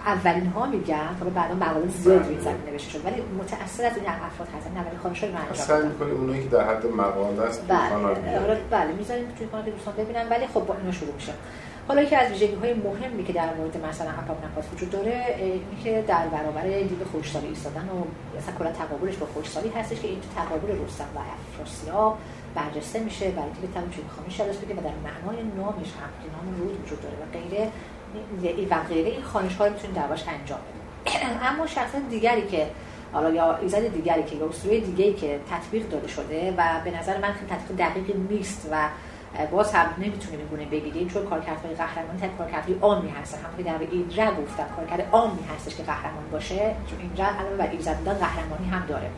[0.06, 4.06] اولین ها میگم تا بعدا مقاله زیاد روی زمین نوشته شد ولی متأثر از این
[4.08, 8.38] افراد هستن نه ولی خواهش من انجام می‌کنیم اونایی که در حد مقاله است بله
[8.42, 11.32] آره بله می‌ذاریم توی کانال دوستان ببینن ولی خب با اینا شروع میشه.
[11.88, 15.82] حالا که از ویژگی های مهمی که در مورد مثلا اپاپ نفاس وجود داره اینه
[15.84, 17.96] که در برابر دیو خوشسالی ایستادن و
[18.38, 22.18] مثلا کلا تقابلش با خوشسالی هستش که این تقابل رستم و افراسیاب
[22.56, 26.28] برجسته میشه برای اینکه بتونیم چون خواهی شلس بگه و در معنای نامش هم که
[26.36, 27.70] نام رود وجود داره و غیره.
[28.70, 29.96] و غیره این خانش ها رو می‌تونیم
[30.28, 32.66] انجام بدیم اما شخص دیگری که
[33.12, 37.18] حالا یا ایزد دیگری که یا اسطوره دیگری که تطبیق داده شده و به نظر
[37.18, 38.88] من خیلی تطبیق دقیقی نیست و
[39.50, 43.38] باز هم نمی‌تونیم بگونه بگیریم چون کارکردهای قهرمانی تک کارکردهای عامی هستن.
[43.38, 46.74] همونطور در ایدرا گفتم کارکرد عامی هستش که قهرمان باشه.
[46.90, 49.10] چون اینجا علاوه بر ایزد قهرمانی هم داره.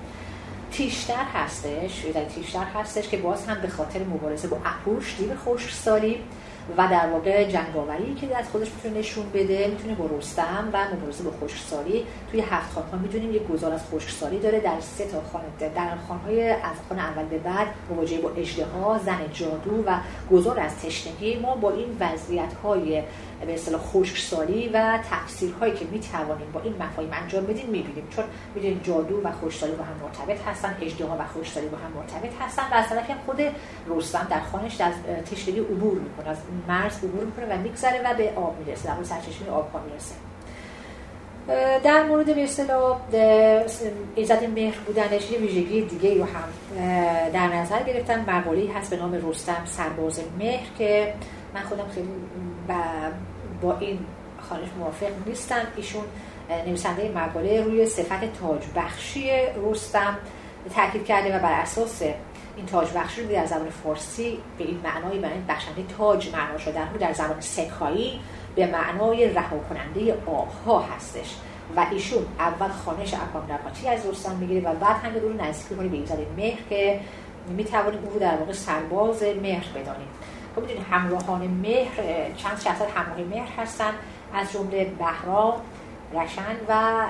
[0.71, 6.21] تیشتر هستش در تیشتر هستش که باز هم به خاطر مبارزه با اپوش دیو سالی
[6.77, 11.25] و در واقع جنگاوری که از خودش می‌تونه نشون بده می‌تونه با رستم و مبارزه
[11.25, 15.75] با خشکسالی توی هفت خانها می‌دونیم یک گزار از خشکسالی داره در سه تا خانه
[15.75, 18.31] در خانهای از خانه اول به بعد مواجهه با
[18.75, 19.97] ها زن جادو و
[20.31, 21.39] گذار از تشنگی.
[21.39, 23.03] ما با این وضعیت های
[23.47, 28.09] به اصطلاح خشکسالی و تفسیرهایی که می‌توانیم با این مفاهیم انجام بدیم می‌بینیم.
[28.11, 28.25] چون
[28.55, 32.63] می‌دونیم جادو و خشکسالی با هم مرتبط هستن اجدها و خشکسالی با هم مرتبط هستن
[32.73, 33.41] و از طرفی خود
[33.87, 34.95] رستم در خانش از
[35.31, 36.37] تشنگی عبور می‌کنه از
[36.69, 40.15] مرز عبور می‌کنه و میگذره و به آب می‌رسه در سرچشمه آب می‌رسه.
[41.85, 42.99] در مورد به اصطلاح
[44.15, 46.49] ایزد مهر بودنش یه ویژگی دیگه رو هم
[47.33, 48.21] در نظر گرفتم.
[48.21, 51.15] مقاله هست به نام رستم سرباز مهر که
[51.55, 52.09] من خودم خیلی
[53.63, 53.99] با این
[54.49, 55.67] خانش موافق نیستم.
[55.77, 56.05] ایشون
[56.67, 59.31] نویسنده مقاله روی صفت تاج بخشی
[59.71, 60.19] رستم
[60.75, 62.03] تاکید کرده و بر اساس
[62.57, 66.93] این تاج بخشی رو در زبان فارسی به این معنای برای بخشنده تاج معنا شده.
[66.99, 68.21] در زبان سکایی
[68.55, 71.37] به معنای رها کننده آبها هستش.
[71.77, 75.89] و ایشون اول خانش اکام نقاچی از رستم می‌گیره و بعد هم رو نزدیک کنه
[75.89, 77.01] به ایزد مهر که
[77.49, 80.09] می‌توانیم او رو در واقع سرباز مهر بدانیم.
[80.55, 81.97] خب می‌دونید همراهان مهر
[82.37, 83.93] چند شخصیت همراه مهر هستن
[84.35, 85.55] از جمله بهرام
[86.15, 87.05] رشن و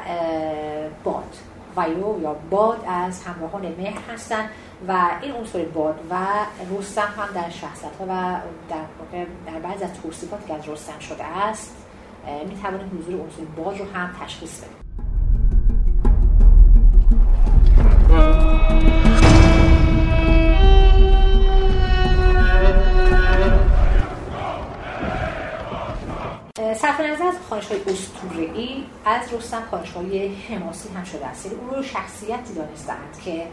[1.05, 1.37] باد.
[1.77, 4.51] ویو یا باد از همراهان مهر هستن
[4.89, 6.15] و این عنصر باد و
[6.79, 11.25] رستم هم در شخصیت ها و در, در بعض از توصیفات که از رستم شده
[11.25, 11.77] است
[12.49, 14.79] می توانیم حضور عنصر باد رو هم تشخیص بدیم.
[26.59, 27.81] صرف نظر از خانش های
[28.55, 31.47] ای از رستم خانش های حماسی هم شده است.
[31.47, 33.47] یعنی او رو شخصیتی دانستند که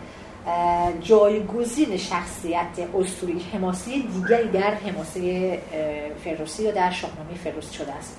[1.01, 2.67] جایگزین شخصیت
[2.99, 5.59] اسطوری حماسی دیگری در حماسه
[6.23, 8.17] فردوسی یا در شاهنامه فردوسی شده است.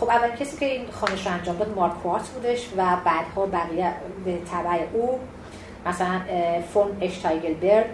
[0.00, 3.92] خب اول کسی که این خانش رو انجام داد مارکوارت بودش و بعدها بقیه
[4.24, 5.18] به تبع او
[5.86, 6.20] مثلا
[6.72, 7.86] فون اشتایگلبرگ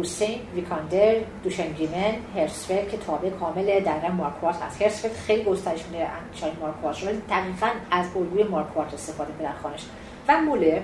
[0.00, 4.82] حسین ویکاندر دوشنگیمن هرسفل که تابع کامل در مارکوارت هست.
[4.82, 9.84] هرسفل خیلی گسترش میده شاید مارکوارت شده دقیقا از الگوی مارکوارت استفاده میده خانش.
[10.28, 10.82] و موله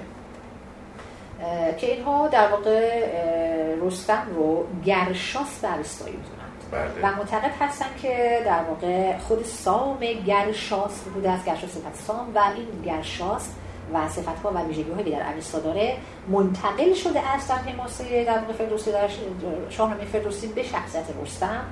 [1.79, 3.07] که اینها در واقع
[3.83, 6.19] رستم رو گرشاس در استایی
[6.73, 6.83] بله.
[7.03, 11.71] و معتقد هستن که در واقع خود سام گرشاس بوده از گرشاس
[12.07, 13.49] سام و این گرشاس
[13.93, 15.97] و صفت ها و ویژگی هایی در اوستا داره
[16.29, 19.09] منتقل شده است در حماسه در واقع فردوسی در
[19.71, 21.65] شاهنامه فردوسی به شخصیت رستم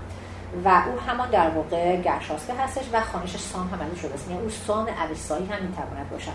[0.64, 4.30] و او همان در واقع گرشاسته هستش و خانش سام هم علی شده است.
[4.30, 6.32] یعنی او سام اوستایی هم می‌تواند باشد.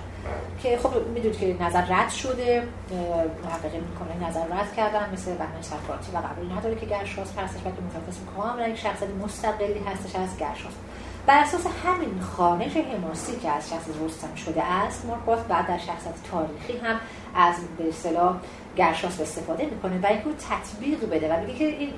[0.63, 2.67] که خب می‌دونید که نظر رد شده
[3.43, 7.63] محققین می‌کنه نظر رد کردن مثل بهمن سفراتی و قبول نداره که گرشاس هستش و
[7.63, 10.73] که متفاوت کاملا یک شخصیت مستقلی هستش از گرشاس
[11.27, 16.13] بر اساس همین خانش حماسی که از شخص رستم شده است مارکوس بعد در شخصیت
[16.31, 16.99] تاریخی هم
[17.35, 18.35] از به اصطلاح
[18.77, 21.93] گرشاس استفاده می‌کنه برای اینکه تطبیق بده و میگه که این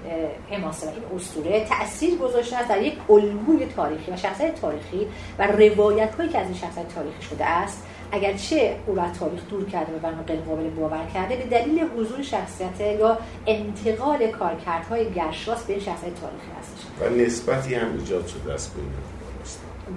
[0.52, 5.08] حماسه و این اسطوره تاثیر گذاشته است در یک الگوی تاریخی و شخصیت تاریخی
[5.40, 7.84] و روایت هایی که از این شخصیت تاریخی شده است.
[8.12, 12.22] اگرچه او را تاریخ دور کرده و بنا غیر قابل باور کرده به دلیل حضور
[12.22, 16.86] شخصیت یا انتقال کارکردهای گرشاس به این شخصیت تاریخی هستش.
[17.02, 19.19] و نسبتی هم ایجاد شده است بین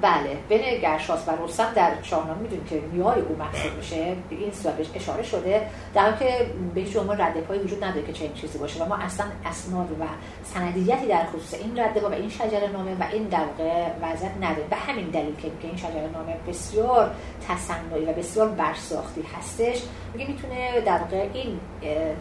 [0.00, 4.52] بله بین گرشاس و رستم در شاهنامه می‌دونیم که نیای او محسوب میشه به این
[4.52, 5.66] صورت اشاره شده.
[5.94, 8.88] در حالی که به هیچ عنوان رد پای وجود نداره که چنین چیزی باشه و
[8.88, 10.04] ما اصلا اسناد و
[10.44, 14.66] سندیتی در خصوص این رد و این شجره نامه و این در واقع وضعیت نداره.
[14.70, 17.10] به همین دلیل که این شجره نامه بسیار
[17.48, 19.82] تصنعی و بسیار برساختی هستش.
[20.14, 21.60] میگه می‌تونه در واقع این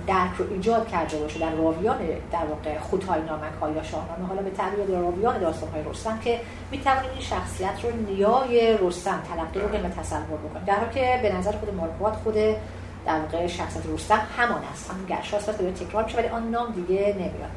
[0.08, 1.98] درک رو ایجاد کرده باشه در راویان
[2.32, 6.40] در واقع خودهای نامک های یا شاهنامه حالا به تعبیر راویان داستان های رستم که
[6.72, 7.22] می‌توانیم این
[7.62, 10.66] شخصیت رو نیای رستم تلقی رو و تصور بکنیم.
[10.66, 12.36] در حالی که به نظر خود مارکوات خود
[13.06, 14.90] در واقع شخصیت رستم همان است.
[14.90, 17.52] هم گرشاست و تکرار میشه ولی آن نام دیگه نمیاد.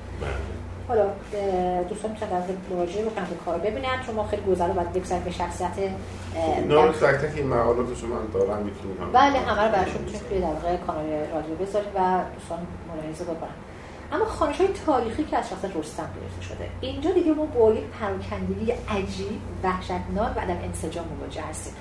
[0.89, 1.05] حالا
[1.89, 5.31] دوستان می‌تونن در مراجعه بکنن به کار ببینن چون ما خیلی گذرا باید بگذاریم به
[5.31, 5.71] شخصیت
[6.69, 10.47] نام تک تک این مقالات شما دارم می‌تونیم بله همه رو براشون می‌تونیم توی در
[10.47, 13.57] واقع کانال رادیو بذاریم و دوستان ملاحظه بکنن.
[14.13, 16.71] اما خانش های تاریخی که از شخصیت رستم گرفته شده.
[16.81, 21.75] اینجا دیگه ما با یک پراکندگی عجیب وحشتناک و عدم انسجام مواجه هستیم.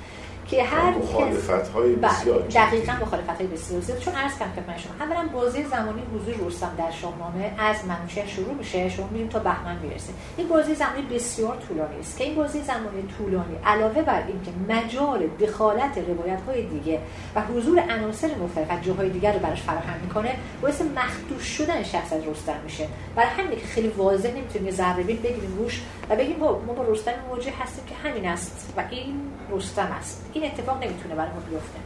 [0.48, 4.00] که هر مخالفت های بله، بسیار دقیقا مخالفت های بسیار زیاد.
[4.00, 8.54] چون عرض کردم خدمت شما اولا بازی زمانی حضور رستم در شاهنامه از منوچهر شروع
[8.54, 12.18] میشه شما می‌بینیم تا بهمن می‌رسه این بازی زمانی بسیار طولانی است.
[12.18, 17.00] که این بازی زمانی طولانی علاوه بر اینکه مجال دخالت روایت های دیگه
[17.36, 22.14] و حضور عناصر مختلف از جاهای دیگر رو براش فراهم می‌کنه باعث مخدوش شدن شخص
[22.14, 22.88] از رستم میشه.
[23.16, 27.54] برای همین که خیلی واضح نمی‌تونیم ذره بگیریم روش و بگیم ما با رستم مواجه
[27.60, 29.16] هستیم که همین است و این
[29.52, 30.26] رستم است.
[30.34, 31.80] این اتفاق نمی‌تونه برای ما بیفته.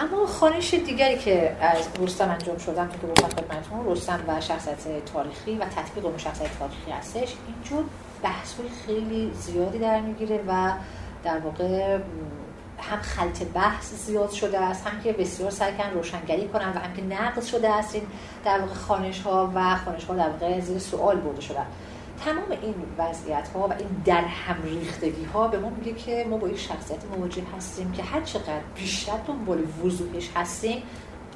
[0.00, 5.56] اما خانش دیگری که از رستم انجام شدن که گفتم خدمتتون رستم و شخصیت تاریخی
[5.58, 7.34] و تطبیق اون شخصیت تاریخی هستش.
[7.46, 7.84] اینجور
[8.22, 8.54] بحث
[8.86, 10.72] خیلی زیادی در می‌گیره و
[11.24, 11.98] در واقع
[12.78, 17.02] هم خلط بحث زیاد شده است هم که بسیار سعی روشنگری کنن و هم که
[17.02, 18.06] نقض شده است این
[18.44, 21.66] در واقع خانش ها و خانش ها در واقع زیر سوال برده شدن.
[22.24, 26.36] تمام این وضعیت ها و این در هم ریختگی ها به ما میگه که ما
[26.36, 30.82] با یک شخصیت مواجه هستیم که هر چقدر بیشتر دنبال وضوحش هستیم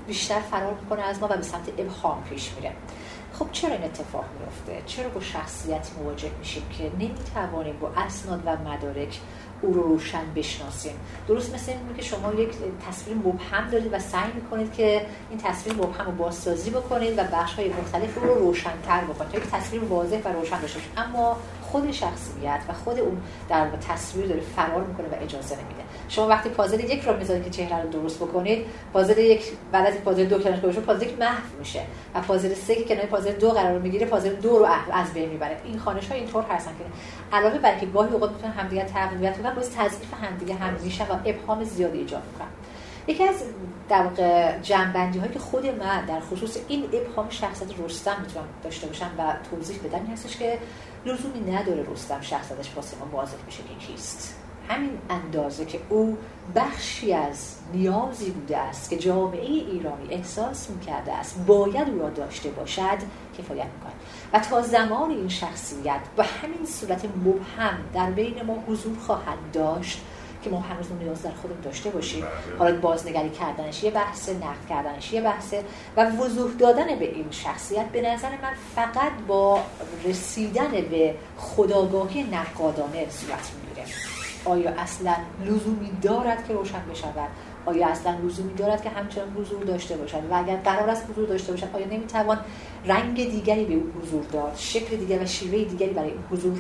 [0.07, 2.73] بیشتر فرار می‌کنه از ما و به سمت ابهام پیش میره.
[3.33, 8.57] خب چرا این اتفاق میفته چرا با شخصیت مواجه میشیم که نمی‌توانیم با اسناد و
[8.57, 9.21] مدارک
[9.63, 10.93] او رو روشن بشناسیم.
[11.29, 12.51] درست مثل این که شما یک
[12.89, 17.55] تصویر مبهم دارید و سعی می‌کنید که این تصویر مبهم رو بازسازی بکنید و بخش
[17.55, 19.31] های مختلف رو روشنتر بکنید.
[19.31, 24.27] تا یک تصویر واضح و روشن داشته اما خود شخصیت و خود اون در تصویر
[24.27, 25.83] داره فرار می‌کنه و اجازه نمیده.
[26.11, 29.43] شما وقتی پازل یک رو می‌ذارید که چهره رو درست بکنید پازل یک
[29.73, 31.83] بعد از پازل دو کنارش گذاشته پازل یک محو میشه
[32.15, 35.61] و پازل سه که کنار پازل دو قرار می‌گیره پازل دو رو از بین می‌بره.
[35.65, 36.85] این خانش ها اینطور هستن که
[37.37, 41.17] علاوه بر اینکه گاهی اوقات می‌تونن همدیگه تقویت کنن باعث تضعیف همدیگه هم میشن و
[41.25, 42.49] ابهام زیادی ایجاد می‌کنن.
[43.07, 43.35] یکی از
[43.89, 48.87] در واقع جنبندی هایی که خود من در خصوص این ابهام شخصیت رستم می‌تونم داشته
[48.87, 50.59] باشم و توضیح بدم این هستش که
[51.07, 54.37] لزومی نداره رستم شخصیتش واسه ما واضح بشه که کیست.
[54.71, 56.19] همین اندازه که او
[56.55, 62.51] بخشی از نیازی بوده است که جامعه ایرانی احساس می‌کرده است باید او را داشته
[62.51, 62.99] باشد
[63.39, 63.93] کفایت می‌کنه
[64.33, 70.01] و تا زمان این شخصیت به همین صورت مبهم در بین ما حضور خواهد داشت
[70.43, 72.59] که ما هنوز نیاز در خودمون داشته باشیم بله.
[72.59, 75.65] حالا بازنگری کردنش یه بحثه نقد کردنش یه بحثه
[75.97, 79.61] و وضوح دادن به این شخصیت به نظر من فقط با
[80.05, 83.51] رسیدن به خداگاهی نقادانه صورت
[84.45, 87.29] آیا اصلا لزومی دارد که روشن بشود؟
[87.67, 91.53] آیا اصلا لزومی دارد که همچنان حضور داشته باشد؟ و اگر قرار است حضور داشته
[91.53, 92.39] باشد آیا نمی‌توان
[92.85, 96.59] رنگ دیگری به او حضور داد شکل دیگری و شیوه دیگری برای این حضور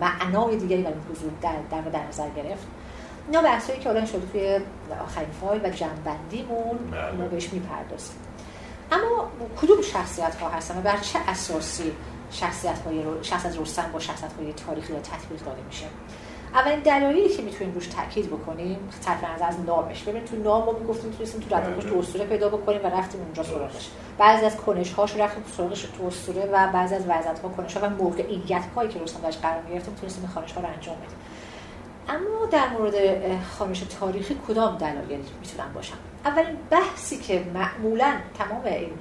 [0.00, 2.66] معنای دیگری برای این حضور در, در, در نظر گرفت؟
[3.28, 4.60] اینا بحثایی که الان شده توی
[5.04, 7.12] آخرین فایل و جنبندیمون بله.
[7.12, 8.16] ما بهش می‌پردازیم.
[8.92, 9.28] اما
[9.60, 11.92] کدوم شخصیت ها هستن و بر چه اساسی
[12.30, 15.86] شخصیت های رو شخصیت رستم با شخصیت های تاریخی یا تطبیق داده میشه؟
[16.54, 20.02] اولین دلایلی که می‌تونیم روش تاکید بکنیم صرف نظر از نامش.
[20.02, 23.42] ببینید تو نام ما می‌گفتیم می‌تونستیم تو ردپاش تو اسطوره پیدا بکنیم و رفتیم اونجا
[23.42, 23.88] سراغش.
[24.18, 27.86] بعضی از کنش هاش رفتیم سراغش تو اسطوره و بعضی از وضعیت ها کنش ها
[27.86, 31.16] و موقعیت هایی که رستم درش قرار گرفت می‌تونستیم خانش ها رو انجام بدیم.
[32.08, 32.94] اما در مورد
[33.42, 38.92] خانش تاریخی کدام دلایل می‌تونن باشن؟ اولین بحثی که معمولا تمام این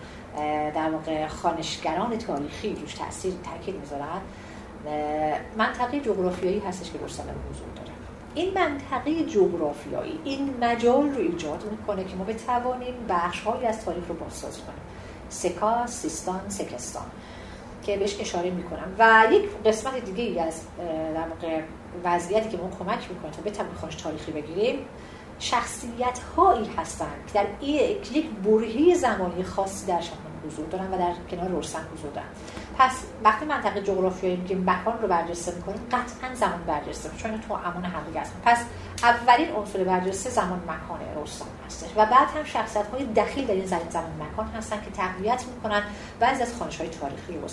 [0.72, 4.22] در واقع خانشگران تاریخی روش تاثیر تاکید می‌ذارن
[5.58, 7.91] منطقه جغرافیایی هستش که رستم حضور داره
[8.36, 14.15] این منطقه جغرافیایی این مجال رو ایجاد می‌کنه که ما بتوانیم بخش از تاریخ رو
[14.15, 14.82] بازسازی کنیم.
[15.30, 17.06] سکا، سیستان، سکستان
[17.84, 18.96] که بهش اشاره می‌کنم.
[19.00, 20.62] و یک قسمت دیگه ای از
[21.41, 21.62] در
[22.04, 24.80] وضعیتی که ما کمک می‌کنه تا بتوانیم خانش تاریخی بگیریم
[25.39, 27.46] شخصیت هایی هستند که در
[28.12, 30.02] یک برهی زمانی خاصی در
[30.48, 32.28] حضور دارن و در کنار رستم حضور دارن.
[32.78, 37.86] پس وقتی منطقه جغرافیایی میگیم مکان رو برجسته می‌کنیم قطعا زمان برجسته چون تو امان
[38.16, 38.58] هستن پس
[39.04, 43.66] اولین عنصر برجسته زمان مکان رستم هستش و بعد هم شخصیت های دخیل در این
[43.66, 45.84] زمان مکان هستن که تقویت می‌کنن
[46.20, 47.48] بعضی از خانش های تاریخی رو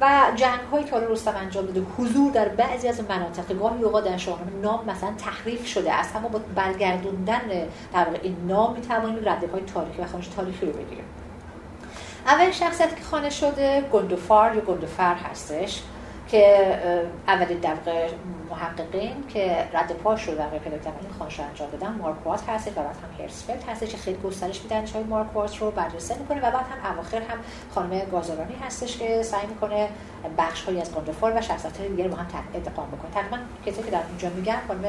[0.00, 4.04] و جنگ هایی که حالا رستم انجام داده حضور در بعضی از مناطق گاهی اوقات
[4.04, 7.48] در شاهنامه نام مثلا تحریف شده است اما با برگردوندن
[7.92, 11.04] در این نام می‌توانیم رده های تاریخی و خانش تاریخی رو بگیریم.
[12.26, 15.82] اول شخصیت که خانه شده گندوفار یا گندوفر هستش
[16.28, 16.78] که
[17.28, 17.74] اولین در
[18.50, 21.92] محققین که رد پاش رو در پیدا کردن این خانش انجام دادن.
[21.92, 24.86] مارکوات هست و بعد هم هرسفلد هستش که خیلی گسترش میدن.
[24.86, 27.38] های مارکوات رو بررسی می‌کنه و بعد هم اواخر هم
[27.74, 29.88] خانم گازارانی هستش که سعی می‌کنه
[30.38, 33.10] بخش هایی از گندوفار و شخصیت های دیگه رو با هم ادغام بکنه.
[33.14, 34.82] تقریبا کسی که در اینجا میگن خانم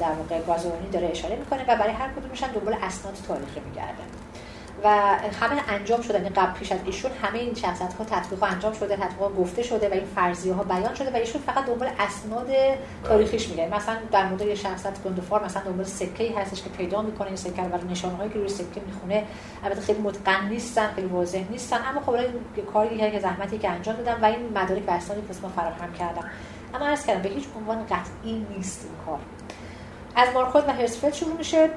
[0.00, 4.19] در واقع گازارانی داره اشاره می‌کنه و برای هر کدومشون دنبال اسناد تاریخی میگرده.
[4.84, 4.88] و
[5.40, 8.96] همه انجام شده یعنی قبل پیش از ایشون همه این شخصیت ها تطبیق انجام شده
[8.96, 12.48] تطبیق گفته شده و این فرضیه ها بیان شده و ایشون فقط دنبال اسناد
[13.04, 13.68] تاریخیش میگه.
[13.74, 17.36] مثلا در مورد یه شخصیت گندفار مثلا دنبال سکه ای هستش که پیدا می‌کنه این
[17.36, 19.24] سکه و نشانه هایی که روی سکه می‌خونه.
[19.64, 23.96] البته خیلی متقن نیستن خیلی واضح نیستن اما خب این کاری که زحمتی که انجام
[23.96, 26.30] دادن و این مدارک و اسنادی که فراهم کردن.
[26.74, 29.18] اما عرض کردم به هیچ عنوان قطعی نیست این کار.
[30.16, 31.70] از مارکوت و هرسفلد شروع میشه.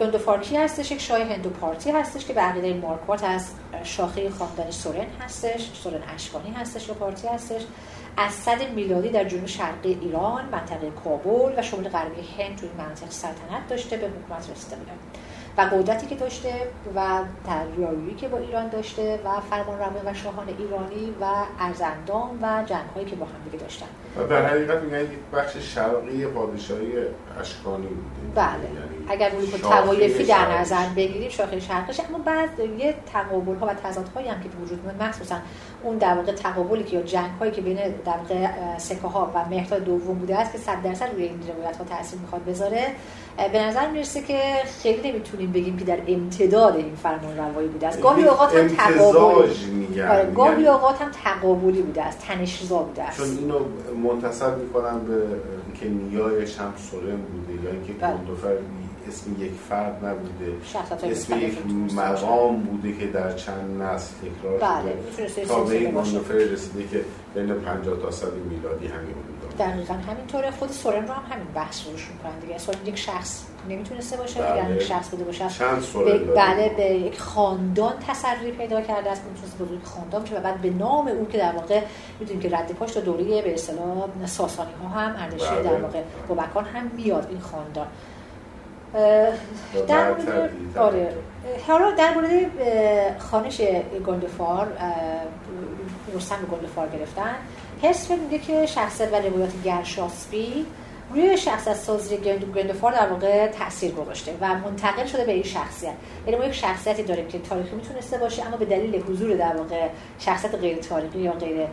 [0.00, 3.50] گندوفارکی هستش یک شاه هندو پارتی هستش که به عقیده مارکوت از
[3.82, 7.62] شاخه خاندان سورن هستش سورن اشکانی هستش و پارتی هستش.
[8.16, 13.10] از صد میلادی در جنوب شرقی ایران منطقه کابل و شمال غربی هند توی منطقه
[13.10, 14.92] سلطنت داشته به حکومت رسیده بوده.
[15.58, 16.52] و قدرتی که داشته
[16.96, 17.00] و
[17.46, 21.24] تریایی که با ایران داشته و فرمان و شاهان ایرانی و
[21.60, 23.86] ارزندان و جنگ هایی که با هم دیگه داشتن.
[24.16, 26.92] و در حقیقت میگن یک بخش شرقی پادشاهی
[27.40, 28.34] اشکانی بوده.
[28.34, 28.64] بله.
[28.64, 33.74] یعنی اگر روی توایفی در نظر بگیریم شاخه شرقش اما بعد یه تقابل ها و
[33.74, 35.36] تضاد هایی هم که به وجود میاد مخصوصا
[35.82, 38.48] اون در واقع تقابلی که یا جنگ هایی که بین در واقع
[38.78, 42.18] سکه ها و مهرتا دوم بوده است که 100 درصد روی این روایت ها تاثیر
[42.18, 42.86] می‌خواد بذاره.
[43.52, 44.40] به نظر می‌رسه که
[44.82, 48.00] خیلی نمی‌تونیم بگیم که در امتداد این فرمان روایی بوده است.
[48.00, 50.02] گاهی اوقات هم تقابلی.
[50.02, 53.16] آره گاهی یعنی اوقات هم تقابلی بوده است تنشزا بوده است.
[53.16, 53.58] چون اینو
[54.08, 55.22] منتصب می‌کنم به
[55.66, 58.12] اینکه نیایش هم سورن بوده یا اینکه بله.
[58.12, 58.56] گندوفر
[59.08, 60.52] اسم یک فرد نبوده.
[61.10, 61.58] اسم یک
[61.96, 65.28] مقام بوده که در چند نسل تکرار بله.
[65.28, 65.44] شده.
[65.44, 65.96] تا به این
[66.52, 69.14] رسیده که بین 50 تا سال میلادی همین
[69.58, 70.50] دقیقا همینطوره.
[70.50, 72.58] خود سورن رو هم همین بحث روش می‌کنن دیگه.
[72.58, 74.56] سورن یک شخص نمی‌تونسته باشه بله.
[74.56, 75.48] یعنی یک شخص بوده باشه.
[75.48, 79.22] چند سورن بله به یک خاندان تسری پیدا کرده است.
[79.24, 81.80] می‌تونسته بزرگ خاندان باشه و بعد به نام اون که در واقع
[82.20, 85.62] می‌دونیم که رد پاش تا دوره به اصطلاح ساسانی ها هم اردشیر بله.
[85.62, 87.86] در واقع بابکان هم میاد این خاندان.
[89.88, 91.14] در مورد آره.
[91.68, 92.30] حالا در مورد
[93.18, 93.60] خانش
[94.06, 94.72] گندفار
[96.14, 97.34] رستم گندفار گرفتن.
[97.82, 100.66] حس میگه که شخصیت و روایات گرشاسبی
[101.10, 102.16] روی شخصیت سازی
[102.54, 105.92] گندفار در واقع تاثیر گذاشته و منتقل شده به این شخصیت.
[106.26, 109.88] یعنی ما یک شخصیتی داریم که تاریخی می‌تونسته باشه اما به دلیل حضور در واقع
[110.18, 111.66] شخصیت غیر تاریخی یا غیر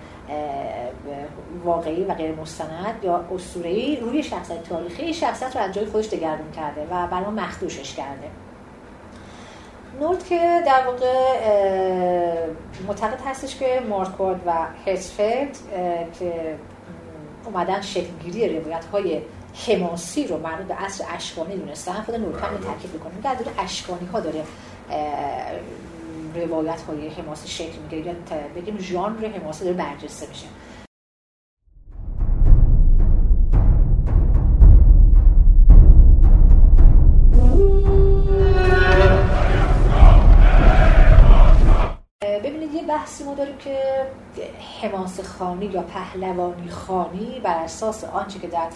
[1.64, 6.52] واقعی و غیر مستند یا اسطوره‌ای روی شخصیت تاریخی شخصیت رو از جای خودش دگرگون
[6.52, 8.28] کرده و برای مخدوشش کرده.
[10.00, 11.14] نورد که در واقع
[12.88, 14.52] معتقد هستش که مارکورد و
[14.86, 15.58] هیتسفیلد
[16.20, 16.56] که
[17.46, 19.22] اومدن شکلگیری روایت های
[19.68, 23.14] حماسی رو مربوط به عصر اشکانی دونستن خود نورد هم تاکید می‌کنه.
[23.24, 24.44] در دوره اشکانی ها داره
[26.36, 28.06] روایت های حماسی شکل می‌گیره.
[28.06, 28.14] یا
[28.56, 30.46] بگیم ژانر حماسی داره برجسته میشه.
[43.34, 43.80] ما داریم که
[44.82, 48.68] حماس خانی یا پهلوانی خانی بر اساس آنچه که در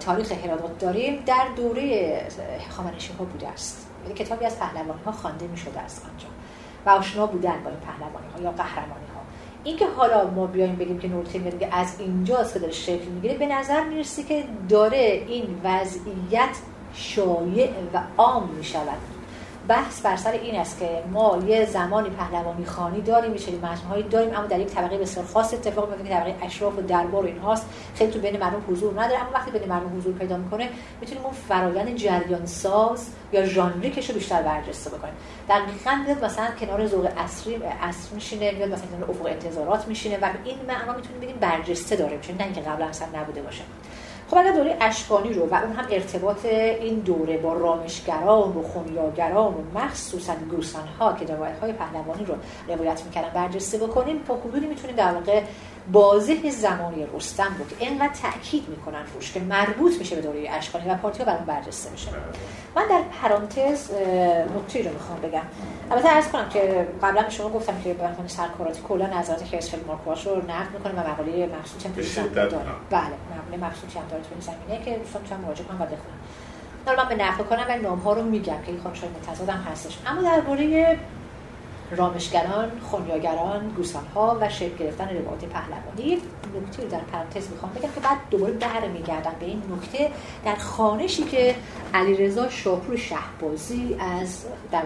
[0.00, 2.22] تاریخ هرادوت داریم در دوره
[2.70, 3.90] خامنشی ها بوده است.
[4.02, 6.26] یعنی کتابی از پهلوانی ها خوانده می شده است آنجا.
[6.86, 9.20] و آشنا بودن با این پهلوانی ها یا قهرمانی ها
[9.64, 13.46] اینکه حالا ما بیایم بگیم که نورتی میگه از اینجاست که داره شکل می‌گیره به
[13.46, 16.56] نظر می‌رسه که داره این وضعیت
[16.94, 19.15] شایع و عام می‌شود.
[19.68, 23.60] بحث بر سر این است که ما یه زمانی پهلوانی خانی داریم سری
[23.90, 27.24] هایی داریم اما در یک طبقه بسیار خاص اتفاق میفته که طبقه اشراف و دربار
[27.24, 27.66] و اینهاست.
[27.94, 30.68] خیلی تو بین مردم حضور نداره اما وقتی بین مردم حضور پیدا می‌کنه
[31.00, 35.14] می‌تونیم اون فرایند جریان ساز یا ژانریکش رو بیشتر برجسته بکنیم.
[35.48, 40.38] دقیقاً مثلا کنار ذوق عصری عصر میشینه میاد مثلا کنار افق انتظارات میشینه و به
[40.44, 43.62] این معنا می‌تونیم بگیم برجسته داره میشه نه اینکه قبلا اصلا نبوده باشه.
[44.30, 49.54] خب اگر دوره اشکانی رو و اون هم ارتباط این دوره با رامشگران و خونیاگران
[49.54, 52.34] و مخصوصا گوسان ها که روایت های پهلوانی رو
[52.68, 55.42] روایت می‌کردن برجسته بکنیم تا حدودی می‌تونیم در واقع
[55.92, 60.94] بازه زمانی رستم که اینقدر تاکید می‌کنن روش که مربوط میشه به دوره اشکانی و
[60.94, 62.10] پارتیا برام برجسته میشه.
[62.76, 63.90] من در پرانتز
[64.56, 65.42] نکته رو می‌خوام بگم.
[65.90, 69.86] البته عرض کنم که قبلا به شما گفتم که به عنوان سرکاراتی کلا نظرات هرسفلد
[69.86, 71.88] مارکواش رو نقد می‌کنه و مقاله مخصوصی
[72.20, 72.48] هم داره
[72.90, 73.02] بله
[73.36, 76.20] مقاله مخصوصی هم داره تو این زمینه که دوستان می‌تونن مراجعه کنم و بخونم
[76.86, 79.60] حالا من به نقد کنم و نام ها رو میگم که این خانش متضاد هم
[79.72, 79.98] هستش.
[80.06, 80.98] اما درباره
[81.90, 83.76] رامشگران، خونیاگران،
[84.14, 86.22] ها و شکل گرفتن روایت پهلوانی.
[86.62, 90.10] نکته رو در پرانتز می‌خوام بگم که بعد دوباره برمیگردم به این نکته.
[90.44, 91.54] در خانشی که
[91.94, 94.82] علیرضا شاپور شهبازی از در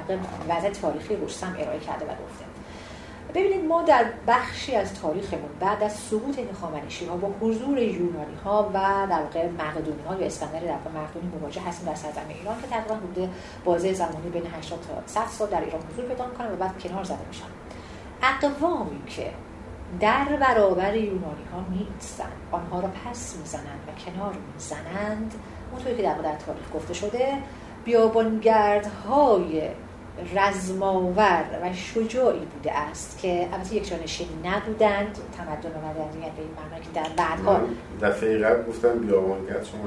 [0.49, 2.50] وضع تاریخی رستم ارائه کرده و گفته.
[3.35, 8.35] ببینید ما در بخشی از تاریخمون بعد از سقوط این خامنشی ها با حضور یونانی
[8.45, 12.61] ها و در واقع مقدونی ها یا اسکندر در مقدونی مواجه هستیم در سرزمین ایران
[12.61, 13.29] که تقریبا بوده
[13.65, 17.05] بازه زمانی بین 80 تا 100 سال در ایران حضور پیدا می‌کنن و بعد کنار
[17.05, 17.45] زده میشن.
[18.23, 19.31] اقوامی که
[20.01, 25.35] در برابر یونانی ها نیستند آنها را پس می‌زنند و کنار می‌زنند
[25.73, 27.39] اونطوری که در, در تاریخ گفته شده
[27.85, 29.63] بیابانگردهای
[30.35, 36.51] رزماور و شجاعی بوده است که البته یک جانشین نبودند تمدن و مدنیت به این
[36.51, 37.61] معنا که در بعدها.
[38.03, 39.81] دفعه قبل گفتم بیابانگرد شما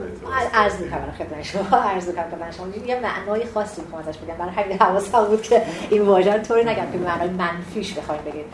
[0.53, 1.77] عرض می‌کنم خدمت شما.
[1.77, 4.35] عرض می‌کنم خدمت شما یه معنای خاصی می‌خوام ازش بگم.
[4.35, 8.45] برای همین حواسم بود که این واژه طوری نگم که معنای منفیش بخوایم بگید.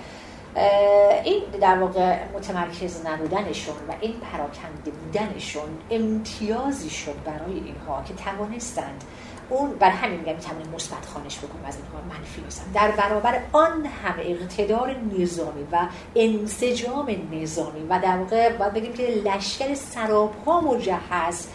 [1.23, 9.03] این در واقع متمرکز نبودنشون و این پراکنده بودنشون امتیازی شد برای اینها که توانستند
[9.49, 13.85] اون بر همین میگم می‌تونیم مثبت خانش بکنیم از اینها منفی نیستن در برابر آن
[13.85, 21.47] همه اقتدار نظامی و انسجام نظامی و در واقع باید بگیم که لشکر سراپا مجهز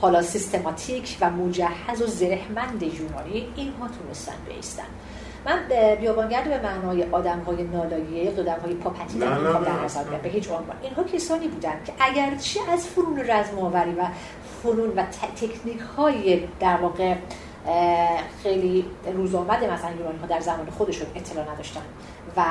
[0.00, 4.86] حالا سیستماتیک و مجهز و زرهمند یونانی اینها تونستن بیستن.
[5.46, 5.58] من
[6.00, 10.76] بیابانگرد به معنای آدم های نالایه آدم های پاپتی در به هیچ عنوان.
[10.82, 14.04] اینها کسانی بودن که اگرچه از فرون رزم آوری و
[14.62, 17.14] فنون و تکنیک های در واقع
[18.42, 18.84] خیلی
[19.14, 21.80] روز آمده مثلا یونانی ها در زمان خودشون اطلاع نداشتن
[22.36, 22.44] و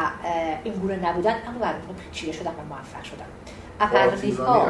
[0.63, 1.75] این گونه نبودن اما بعد
[2.05, 3.25] پیچیده شدن و موفق شدن
[3.79, 4.67] اپرنی ها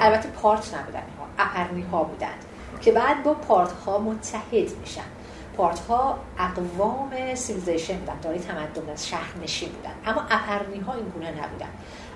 [0.00, 1.02] البته پارت نبودن
[1.38, 2.44] اپرنی ها بودند
[2.80, 5.02] که بعد با پارت ها متحد میشن.
[5.56, 9.90] پارت ها اقوام civilization بودن دارای تمدن و شهر نشین بودن.
[10.06, 11.68] اما اپرنی ها این گونه نبودن.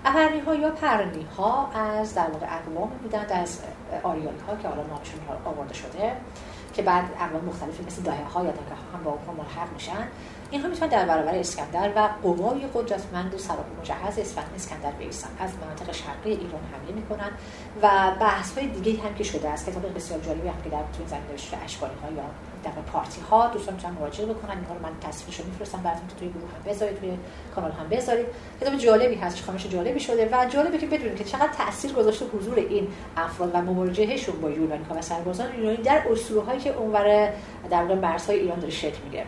[0.05, 3.59] اپرنی ها یا پرنی ها از در واقع اقوام بودند از
[4.03, 6.13] آریایی ها که حالا نامشون آورده شده
[6.75, 10.07] که بعد اقوام مختلفی مثل دایه ها یا دایه هم با اونها ملحق میشن.
[10.51, 14.19] اینها می‌تونن در برابر اسکندر و قوای قدرتمند سراب مجهز
[14.57, 17.31] اسکندر بیستن از مناطق شرقی ایران حمله می‌کنن
[17.83, 19.71] و بحث های دیگه هم که شده است.
[19.71, 22.25] کتاب بسیار جالبی هم که در توی زمین نوشته اشکالی ها یا
[22.65, 24.51] در پارتی ها دوستان می‌تونن مراجعه بکنن.
[24.51, 27.11] اینها رو من تصویرش رو میفرستم براتون که توی گروه هم بذارید توی
[27.55, 28.27] کانال هم بذارید.
[28.61, 32.59] کتاب جالبی هست خامش جالبی شده و جالبه که بدونید که چقدر تاثیر گذاشته حضور
[32.59, 37.33] این افراد و مواجههشون با یونانی ها و سربازان یونانی در اسطوره هایی که اونور
[37.71, 39.27] در واقع مرزهای ایران داره شکل می‌گیره.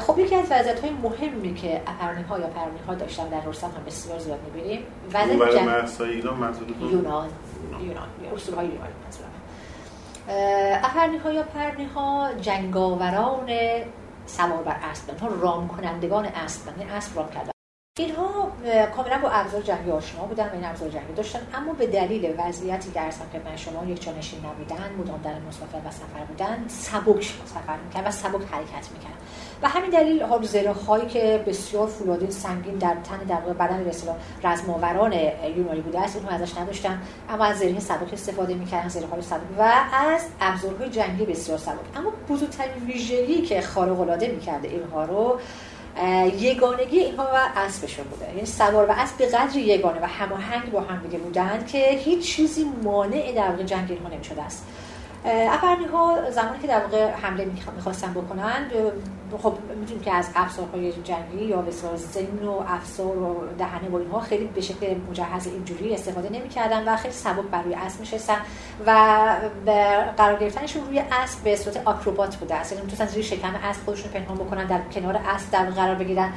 [0.00, 3.66] خب یکی از وضعیت های مهمی که اپرنی ها یا پرنی ها داشتن در رستم
[3.66, 4.82] هم بسیار زیاد می‌بینیم
[5.14, 5.68] وضعیت جنگ
[6.00, 7.28] ایران یونان.
[7.82, 8.08] یونان.
[8.34, 8.88] اصول های یونان
[10.28, 13.50] ها یا پرنی ها جنگاوران
[14.26, 17.50] سوار بر اسب ها رام کنندگان اسب یعنی اسب رام کردن
[17.98, 18.52] اینها
[18.96, 22.90] کاملا با ابزار جنگی آشنا بودن و این ابزار جنگی داشتن اما به دلیل وضعیتی
[22.90, 27.22] که ارسم که من شما یک جانشین نبودن مدام در مسافر و سفر بودن سبک
[27.46, 29.18] سفر می‌کرد و سبک حرکت می‌کرد
[29.62, 30.46] و همین دلیل حال
[30.86, 35.12] هایی که بسیار فولادین سنگین در تن در بدن به اصطلاح رزماوران
[35.56, 39.40] یونانی بوده است اینها ازش نداشتن اما از زره سبک استفاده می‌کردن زره های سبک
[39.58, 41.96] و از ابزارهای جنگی بسیار سبک.
[41.96, 45.40] اما بزرگترین ویژگی که خارق العاده می‌کرده اینها رو
[46.38, 48.34] یگانگی اینها و اسبشون بوده.
[48.34, 52.34] یعنی سوار و اسب به قدر یگانه و هماهنگ با هم دیگه بودن که هیچ
[52.34, 54.66] چیزی مانع در واقع جنگ اینها نمی‌شده است.
[55.24, 58.70] افرنی ها زمانی که در واقع حمله می‌خواستن بکنن
[59.36, 64.20] خب می‌دونیم که از افسارهای جنگی یا بسیار زن و افسار و دهنه و اینها
[64.20, 68.36] خیلی به شکل مجهز اینجوری استفاده نمی‌کردن و خیلی سبک بر روی اسب میشستن
[68.86, 68.90] و
[70.16, 72.54] قرار گرفتنشون روی اسب به صورت آکروبات بوده.
[72.54, 76.32] است یعنی می‌تونستن زیر شکم اسب خودشون پنهان بکنن در کنار اسب در قرار بگیرن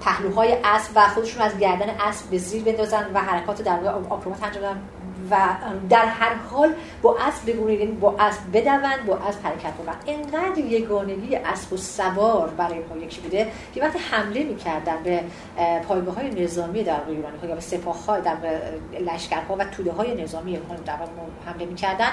[0.00, 4.44] پهلوهای اسب و خودشون از گردن اسب به زیر بندازن و حرکات در واقع آکروبات
[4.44, 4.80] انجام بدن.
[5.30, 5.36] و
[5.90, 11.36] در هر حال با اسب بگونه با اسب بدوند با اسب حرکت بکنن اینقدر یگانگی
[11.36, 15.22] اسب و سوار برای اینها یکی بوده که وقتی حمله می‌کردن به
[15.88, 18.36] پایگاه های نظامی در یونانی ها یا به سپاه های در
[19.00, 20.96] لشکرها و توده های نظامی اونها در
[21.46, 22.10] حمله می‌کردن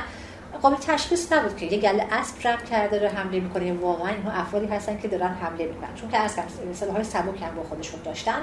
[0.61, 3.73] قابل تشخیص نبود که یه گله اسب رب کرده رو حمله می‌کنه.
[3.73, 5.95] واقعا اینها افرادی هستن که دارن حمله می‌کنن.
[5.95, 8.41] چون که اسب های سبک هم با خودشون داشتن.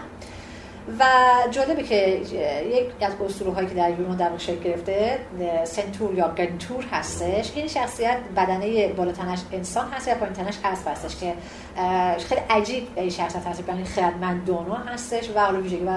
[0.99, 1.05] و
[1.51, 2.21] جالبه که
[2.71, 5.19] یک از اسطوره هایی که در یونان در شکل گرفته
[5.65, 7.53] سنتور یا گنتور هستش.
[7.55, 11.35] این شخصیت بدنه بالاتنش انسان هست یا پایین تنش اسب هستش که
[12.19, 13.69] خیلی عجیب این شخصیت هست.
[13.69, 15.91] یعنی خردمندانو هستش و حالا ویژگی و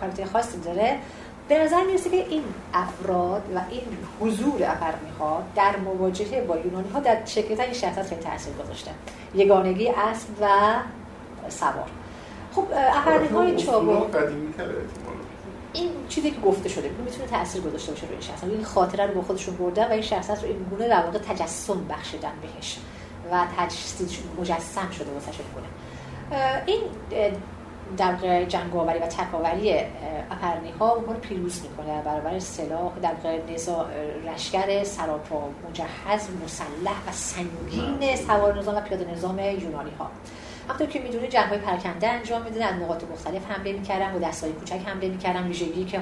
[0.00, 0.96] کاراکتر خاصی داره.
[1.48, 2.42] به نظر می‌رسه که این
[2.74, 3.82] افراد و این
[4.20, 8.90] حضور افرمی ها در مواجهه با یونانی ها در شکل این شخصیت خیلی تاثیر گذاشته.
[9.34, 10.48] یگانگی اسب و
[11.48, 11.88] سوار.
[12.56, 14.16] خب اپرنی های چابک.
[15.72, 18.44] این چیزی که گفته شده می‌تونه تاثیر گذاشته باشه روی این شخص.
[18.44, 21.84] این خاطره رو با خودشون بردن و این شخص رو این گونه در واقع تجسم
[21.88, 22.78] بخشیدن بهش
[23.32, 25.66] و تجسید مجسم شده واسه گونه.
[26.66, 26.80] این
[27.96, 29.74] در واقع جنگاوری و تکاوری
[30.30, 32.02] اپرنی ها اون رو پیروز می‌کنه.
[32.02, 33.86] برابر سلاح در واقع نزا
[34.26, 40.10] لشکر سراپا مجهز مسلح و سنگین سوار نظام و پیاده نظام یونانی ها
[40.68, 44.52] همونطور که می‌دونه جنگ های پرکنده انجام میدن از نقاط مختلف حمله می‌کردن و دستای
[44.52, 46.00] کوچک حمله می‌کردن ویژگی که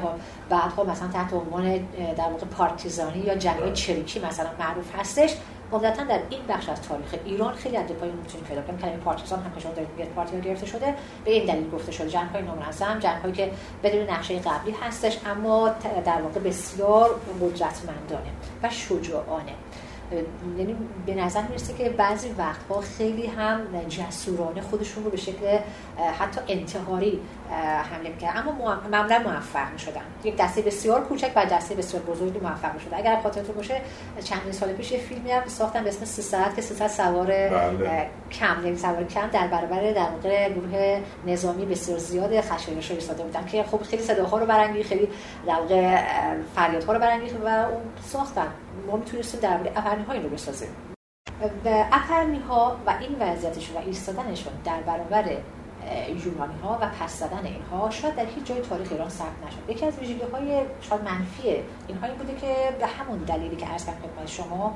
[0.51, 1.77] بعدها مثلا تحت عنوان
[2.17, 5.37] در واقع پارتیزانی یا جنگ های چریکی مثلا معروف هستش.
[5.73, 9.39] عمدتا در این بخش از تاریخ ایران خیلی از پای می‌تونیم پیدا کنیم کلمه پارتیزان
[9.39, 10.95] هم شما دارید پارتی گرفته شده.
[11.25, 13.51] به این دلیل گفته شده جنگ های نامنظم جنگ هایی که
[13.83, 15.69] بدون نقشه قبلی هستش اما
[16.05, 18.31] در واقع بسیار قدرتمندانه
[18.63, 19.53] و شجاعانه.
[20.59, 20.77] یعنی
[21.07, 25.59] به نظر می‌رسه که بعضی وقتها خیلی هم جسورانه خودشون رو به شکل
[26.19, 27.21] حتی انتحاری
[27.93, 30.01] حمله می‌کرد اما معمولا موفق می‌شدن.
[30.25, 32.89] یک دسته بسیار کوچک و دسته بسیار بزرگی موفق می‌شد.
[32.93, 33.81] اگر خاطرتون باشه
[34.25, 38.07] چند سال پیش یه فیلمی هم ساختن به اسم 300 که 300 سوار بله.
[38.33, 43.23] کم یعنی سوار کم در برابر در واقع گروه نظامی بسیار زیاد خشایارش رو ایستاده
[43.23, 45.09] بودن که خب خیلی صداها رو برانگیخت خیلی
[45.47, 46.03] در واقع
[46.57, 48.47] فریادها رو برانگیخت و اون ساختن.
[48.87, 50.69] ما می‌تونستیم در مورد اپرنی رو بسازیم.
[51.65, 55.37] و اپرنی ها و این وضعیتشون و ایستادنشون در برابر
[56.09, 59.71] یونانی ها و پس زدن اینها شاید در هیچ جای تاریخ ایران ثبت نشد.
[59.71, 63.87] یکی از ویژگی های شاید منفی اینها این بوده که به همون دلیلی که عرض
[63.87, 64.75] کردم شما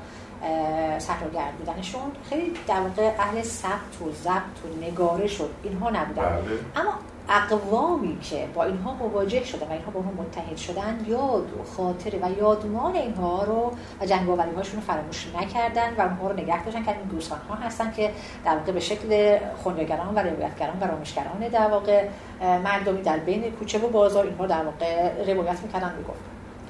[0.98, 5.50] صحراگرد بودنشون خیلی در واقع اهل ثبت و ضبط و نگاره شد.
[5.62, 6.22] اینها نبودن.
[6.22, 6.58] بله.
[6.76, 6.94] اما
[7.28, 12.18] اقوامی که با اینها مواجه شدن و اینها با هم متحد شدن یاد و خاطره
[12.22, 16.90] و یادمان اینها رو و هاشون رو فراموش نکردن و اونها رو نگه داشتن که
[16.90, 18.10] این دوستان ها هستن که
[18.44, 22.08] در واقع به شکل خونیگران و روایتگران و رامشگران در واقع
[22.40, 26.20] مردمی در بین کوچه و بازار اینها در واقع روایت می‌کردن می‌گفت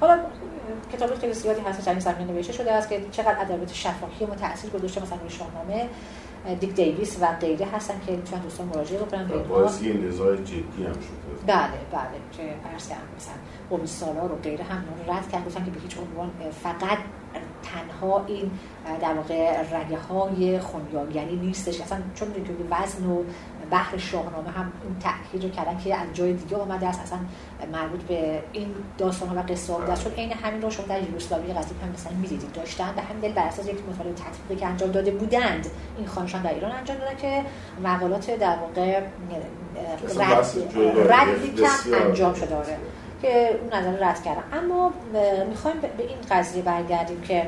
[0.00, 0.18] حالا
[0.92, 4.70] کتاب خیلی زیادی هست در این نوشته شده است که چقدر ادبیات شفاهی ما تاثیر
[4.70, 5.88] گذاشته مثلا شاهنامه
[6.60, 9.26] دیک دیویس و غیره هستن که می‌تونن دوستان مراجعه بکنن.
[9.28, 11.28] به باعث یه نزاع جدی هم شده.
[11.46, 13.34] بله بله که عرض کردم مثلا
[13.70, 16.30] قوم سالار و غیره هم رد کرد گفتن که به هیچ عنوان
[16.62, 16.98] فقط
[17.62, 18.50] تنها این
[19.00, 21.80] در واقع رگه های خونیاگری نیستش.
[21.80, 23.22] اصلا چون که وزن و
[23.70, 27.18] بحر شاهنامه هم این تاکید رو کردن که از جای دیگه آمده است اصلا
[27.72, 31.52] مربوط به این داستان ها و قصه ها چون عین همین رو شما در یوگسلاوی
[31.52, 32.52] قدیم هم مثلا می‌دیدید.
[32.52, 35.66] داشتن به همین دل بر اساس یک مطالعه تطبیقی که انجام داده بودند
[35.98, 37.44] این خانشان در ایران انجام دادن که
[37.84, 39.00] مقالات در واقع
[41.08, 42.76] ردی کم انجام شده آره.
[43.22, 44.42] که اون نظر رد کردن.
[44.52, 44.92] اما
[45.48, 47.46] می‌خوایم به این قضیه برگردیم که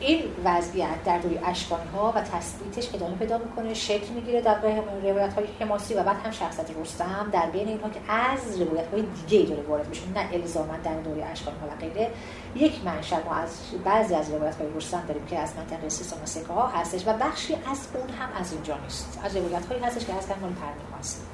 [0.00, 4.60] این وضعیت در دوری اشکانی ها و تثبیتش ادامه پیدا می‌کنه شکل می‌گیره در
[5.02, 9.02] روایت های حماسی و بعد هم شخصیت رستم در بین اینها که از روایت های
[9.02, 12.10] دیگه داره وارد میشه نه الزاما در دوری اشکانی ها و غیره.
[12.54, 13.50] یک منشأ ما از
[13.84, 17.54] بعضی از روایت های رستم داریم که از منطقه و سکه ها هستش و بخشی
[17.54, 19.20] از اون هم از اینجا نیست.
[19.24, 21.26] از روایت هایی هستش که از مال پرنی هست.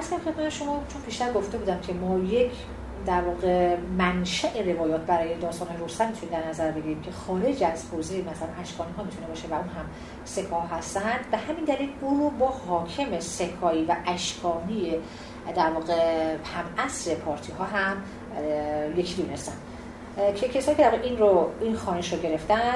[0.00, 2.50] عرض خدمت شما چون پیشتر گفته بودم که ما یک
[3.06, 8.14] در واقع منشأ روایات برای داستان رستم می‌تونیم در نظر بگیریم که خارج از حوزه
[8.14, 9.84] مثلا اشکانی ها می‌تونه باشه و اون هم
[10.24, 14.94] سکا هستند به همین دلیل اون رو با حاکم سکایی و اشکانی
[15.56, 17.96] در واقع هم اصر پارتی ها هم
[18.96, 19.52] یکی دونستن.
[20.16, 22.74] که کسایی که این رو این خانش رو گرفتن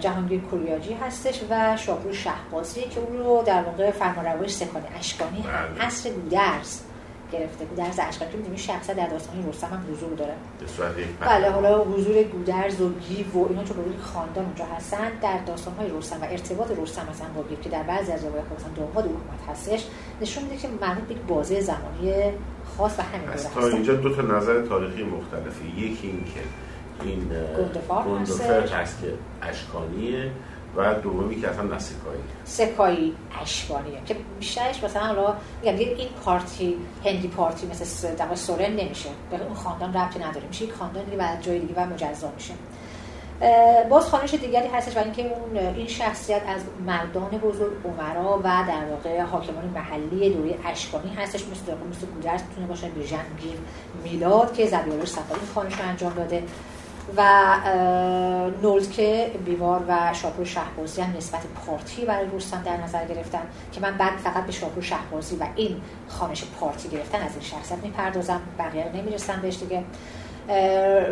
[0.00, 5.86] جهانگیر کوریاجی هستش و شاپور شهبازی که اون رو در واقع فرمانروای سکانی اشکانی هم
[5.86, 6.80] اصر گودرز
[7.32, 10.34] گرفته گودرز اشکانی که می‌دونی شخصا در داستان رستم هم حضور داره.
[11.20, 15.90] بله حالا حضور گودرز و گیو و اینا چون خاندان اونجا هستن در داستان های
[15.98, 19.48] رستم و ارتباط رستم مثلا با گیو که در بعضی از روایات مثلا داماد حکومت
[19.48, 19.86] هستش
[20.20, 22.12] نشون میده که مربوط به بازه زمانی
[22.76, 26.40] خاص و همین دوره تا اینجا دو تا نظر تاریخی مختلفی یکی این که
[27.02, 29.12] این گندفر هست که
[29.42, 30.30] اشکانیه.
[30.78, 32.20] و دومی که اصلا نه سکایی.
[32.44, 33.14] سکایی
[34.06, 39.08] که بیشترش مثلا حالا میگم این پارتی هندی پارتی مثل در سورن نمیشه.
[39.30, 40.46] به اون خاندان ربطی نداره.
[40.46, 42.54] میشه یک خاندان دیگه و جای دیگه و مجزا میشه.
[43.90, 48.84] باز خانش دیگری هستش و اینکه اون این شخصیت از مردان بزرگ عمرا و در
[48.90, 51.40] واقع حاکمان محلی دوره اشکانی هستش.
[51.40, 52.88] مثل مثل گودرز می‌تونه باشه.
[52.88, 53.24] بیژن
[54.04, 56.42] میلاد که زبیارش صفایی خانش رو انجام داده.
[57.16, 57.22] و
[58.62, 63.42] نولکه بیوار و شاپور شهبازی هم نسبت پارتی برای رستم در نظر گرفتن
[63.72, 67.78] که من بعد فقط به شاپور شهبازی و این خانش پارتی گرفتن از این شخصیت
[67.78, 69.84] می‌پردازم بقیه نمی‌رسم بهش دیگه.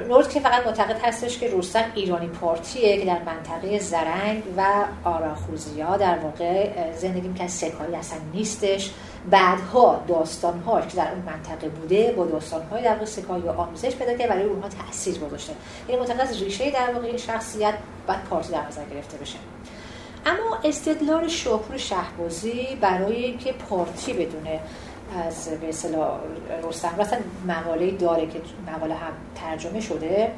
[0.08, 4.62] نورد که فقط معتقد هستش که رستم ایرانی پارتیه که در منطقه زرنگ و
[5.04, 8.90] آراخوزیا در واقع زندگی می‌کنه سکایی اصلا نیستش.
[9.30, 14.26] بعدها داستانهاش که در اون منطقه بوده با داستانهای در واقع سکایی آموزش پیدا که
[14.26, 15.52] برای اونها تاثیر گذاشته.
[15.88, 17.74] یعنی از ریشه در واقع این شخصیت
[18.06, 19.38] بعد پارتی در نظر گرفته بشه.
[20.26, 24.60] اما استدلال شاپور شهبازی برای اینکه پارتی بدونه
[25.26, 26.18] از به اصطلاح
[26.68, 27.18] رستم مثلا
[27.48, 28.40] مقاله داره که
[28.76, 30.32] مقاله هم ترجمه شده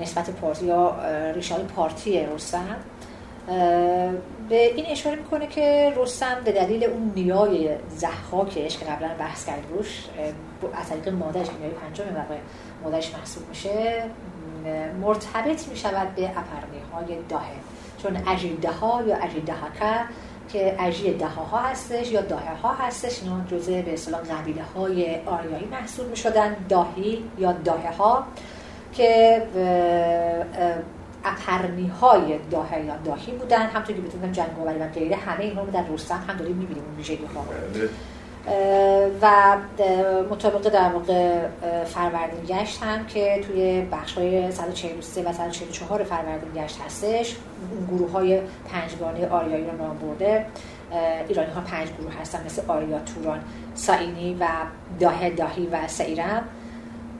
[0.00, 0.96] نسبت پارتی یا
[1.34, 2.76] ریشه پارتی رستم.
[4.48, 9.62] به این اشاره می‌کنه که رستم به دلیل اون نیای زحاکش که قبلا بحث کرد
[9.70, 10.04] روش
[10.74, 12.36] از طریق مادرش نیای پنجم واقع
[12.84, 14.04] مادرش محسوب میشه
[15.00, 17.56] مرتبط می‌شود به اپرنی های داهه.
[18.02, 19.52] چون اجیده ها یا اجیده
[20.52, 25.16] که اجی دها ها هستش یا داهه ها هستش اینا جزء به اصطلاح قبیله های
[25.26, 28.24] آریایی محسوب می شدن داهی یا داهه ها
[28.92, 29.42] که
[31.24, 33.66] اپرنی های داهه یا داهی بودن.
[33.66, 36.96] همطور که بتونم جنگاوری و غیره همه اینها رو در رستم هم داریم می‌بینیم اون
[36.96, 37.44] ویژگی ها.
[39.22, 39.56] و
[40.30, 41.46] مطابق در واقع
[41.84, 47.36] فروردین گشت هم که توی بخش های 143 و 144 فروردین گشت هستش.
[47.90, 50.46] گروه های پنجگانه آریایی رو نام برده.
[51.28, 53.40] ایرانی ها پنج گروه هستن مثل آریا توران
[53.74, 54.46] ساینی و
[55.00, 56.44] داه داهی و سیرم.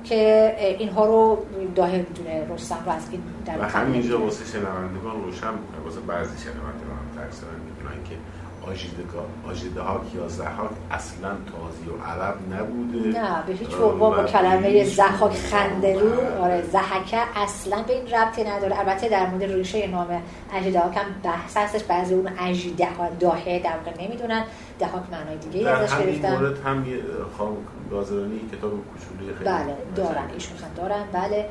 [0.05, 5.47] که اینها رو داه می‌دونه رستم رو از این در و همینجا واسه شنوندگان روشن
[5.85, 8.17] واسه بعضی شنوندگان هم ترسیدن می‌دونن که
[9.49, 13.21] آجیده ها کیازده ها اصلا تازی و عرب نبوده.
[13.21, 18.79] نه به هیچ عنوان با کلمه زحاک خندرو آره زحکه اصلا به این ربطی نداره.
[18.79, 20.23] البته در مورد ریشه نام
[20.55, 21.85] اجیده ها کم بحث هستش.
[21.85, 24.45] بعضی اون اجیده ها داهه در واقع نمی‌دونن.
[24.79, 26.21] دهاک معنای دیگه ازش گرفتن.
[26.21, 26.85] در مورد هم
[27.39, 27.57] خانم
[27.91, 31.05] گازرانی کتاب کوچولی خیلی بله دارن ایشون دارن.
[31.13, 31.49] بله.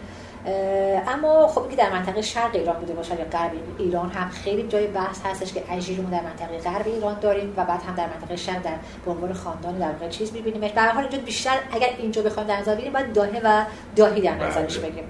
[1.07, 4.87] اما خب که در منطقه شرق ایران بوده باشه یا غرب ایران هم خیلی جای
[4.87, 8.35] بحث هستش که اجیر رو در منطقه غرب ایران داریم و بعد هم در منطقه
[8.35, 8.75] شرق در
[9.05, 12.47] به عنوان خاندان در واقع چیز می‌بینیم به هر حال اینجا بیشتر اگر اینجا بخوایم
[12.47, 13.65] در نظر بگیریم باید داهه و
[13.95, 15.03] داهی در نظرش بله.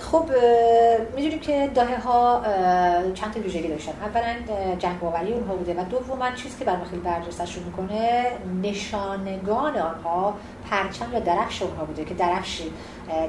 [0.00, 0.24] خب
[1.16, 2.42] می‌دونیم که داهه ها
[3.14, 3.92] چند تا ویژگی داشتن.
[4.02, 4.34] اولا
[4.78, 8.26] جنگاوری اونها بوده و دوما چیزی که برای خیلی برجستشون می‌کنه
[8.62, 10.34] نشانگان آنها
[10.70, 12.62] پرچم یا درفش اونها بوده که درفش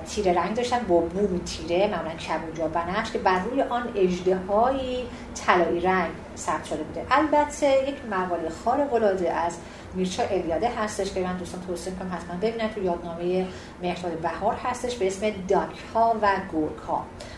[0.10, 5.06] تیره رنگ داشتن با بوم تیره معمولا کبوج و بنفش که بر روی آن اجدهایی
[5.36, 7.06] طلایی رنگ ثبت شده بوده.
[7.12, 9.58] البته یک مقاله خارق العاده از
[9.94, 12.70] میرچا الیاده هستش که من دوستان توصیه می‌کنم حتما ببینن.
[12.70, 13.48] تو یادنامه
[13.82, 16.82] مهرداد بهار هستش به اسم داک ها و گورک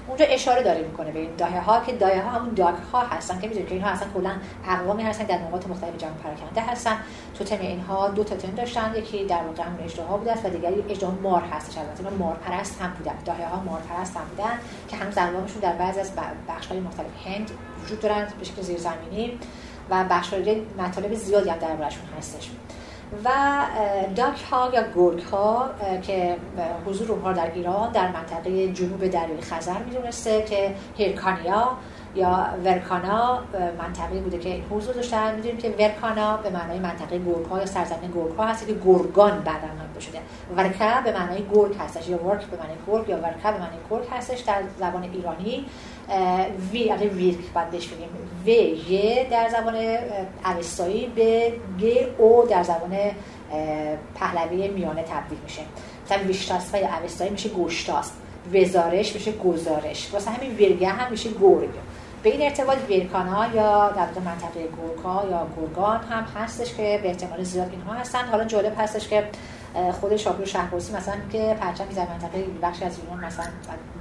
[0.07, 3.39] اونجا اشاره داره می‌کنه به این دایه ها که دایه ها همون داک ها هستن
[3.39, 4.31] که می‌دونید که اینها اصلا کلا
[4.67, 6.97] اقوامی هستن در نقاط مختلف جهان پراکنده هستن.
[7.37, 10.83] تو تم اینها دو تا تم داشتن یکی در واقع همون اجدها بوده و دیگری
[10.89, 13.15] اجدها مار هستش البته اینا مار پرست هم بودن.
[13.25, 16.11] دایه ها مار پرست هم بودن که هم زنوامشون در بعضی از
[16.47, 17.51] بخش های مختلف هند
[17.83, 19.39] وجود دارن به شکل زیرزمینی
[19.89, 20.33] و بخش
[20.77, 22.49] مطالب زیادی هم دربارشون هستش.
[23.25, 23.29] و
[24.15, 25.69] داک ها یا گرگ ها
[26.01, 26.37] که
[26.85, 31.77] حضور اونها در ایران در منطقه جنوب دریای خزر می‌دونسته که هیرکانیا
[32.15, 33.39] یا ورکانا
[33.77, 35.35] منطقه بوده که حضور داشتن.
[35.35, 39.39] می‌دونیم که ورکانا به معنای منطقه گرگ ها یا سرزمین گرگ ها هست که گرگان
[39.39, 40.19] بعدا نام شده
[40.57, 44.07] ورکا به معنای گرگ هستش یا ورک به معنای گرگ یا ورکا به معنای گرگ
[44.11, 45.65] هستش در زبان ایرانی.
[46.71, 48.09] وی اگه ویرک باید بهش بگیم
[48.45, 49.75] و ی در زبان
[50.45, 52.97] اوستایی به گ او در زبان
[54.15, 55.61] پهلوی میانه تبدیل میشه.
[56.05, 58.13] مثلا ویشتاس و اوستایی میشه گوشتاست
[58.53, 60.09] وزارش میشه گزارش.
[60.13, 61.69] واسه همین ویرگه هم میشه گرگ.
[62.23, 67.43] به این ارتباط ویرکانا یا در منطقه گورکا یا گورگان هم هستش که به احتمال
[67.43, 68.25] زیاد اینها هستن.
[68.25, 69.23] حالا جالب هستش که
[70.01, 73.45] خود شاپور شهربازی مثلا که پرچم در منطقه بخشی از یونان مثلا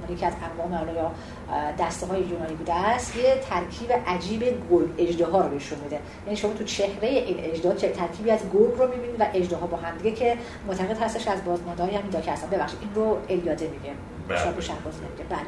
[0.09, 1.11] یکی از اقوام یا
[1.79, 5.99] دسته های یونانی بوده است یه ترکیب عجیب گرگ اجده رو بهشون میده.
[6.25, 9.77] یعنی شما تو چهره این اجده چه ترکیبی از گرگ رو می‌بینید و اجده با
[9.77, 13.67] هم دیگه که معتقد هستش از بازمانده های همین داکه هستن ببخشید این رو الیاده
[13.67, 13.93] میگه.
[14.27, 14.37] بله.
[14.37, 15.23] شاپور شهربازی میگه.
[15.29, 15.47] بله.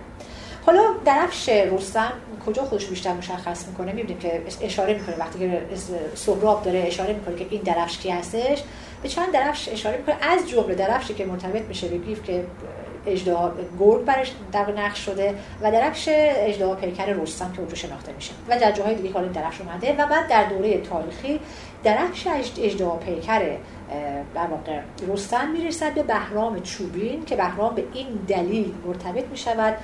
[0.65, 2.11] حالا درفش رستم
[2.45, 5.15] کجا خودش بیشتر مشخص می‌کنه؟ می‌بینیم که اشاره می‌کنه.
[5.17, 5.61] وقتی که
[6.15, 8.63] سهراب داره اشاره می‌کنه که این درفش کی هستش
[9.05, 10.15] به چند درفش اشاره می‌کنه.
[10.21, 12.45] از جمله درفشی که مرتبط میشه به گیف که
[13.07, 18.31] اجدا گرگ برش در نقش شده و درفش اجدا پیکر رستم که اونجا شناخته میشه.
[18.49, 21.39] و در جاهای دیگه حالا درفش اومده و بعد در دوره تاریخی
[21.83, 22.27] درفش
[22.57, 23.57] اجدا پیکر
[24.35, 29.77] در واقع رستم می‌رسد به بهرام چوبین که بهرام به این دلیل مرتبط می‌شود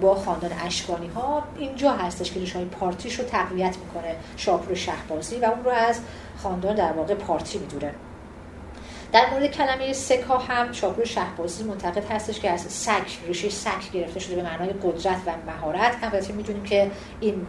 [0.00, 5.44] با خاندان اشکانی ها اینجا هستش که های پارتیش رو تقویت می‌کنه شاپور شهبازی و
[5.44, 6.00] اون رو از
[6.42, 7.94] خاندان در واقع پارتی می‌دونه.
[9.12, 14.20] در مورد کلمه سکا هم شاپور شهبازی معتقد هستش که از سک ریشه سک گرفته
[14.20, 15.96] شده به معنای قدرت و مهارت.
[16.02, 16.90] البته می‌دونیم که
[17.20, 17.46] این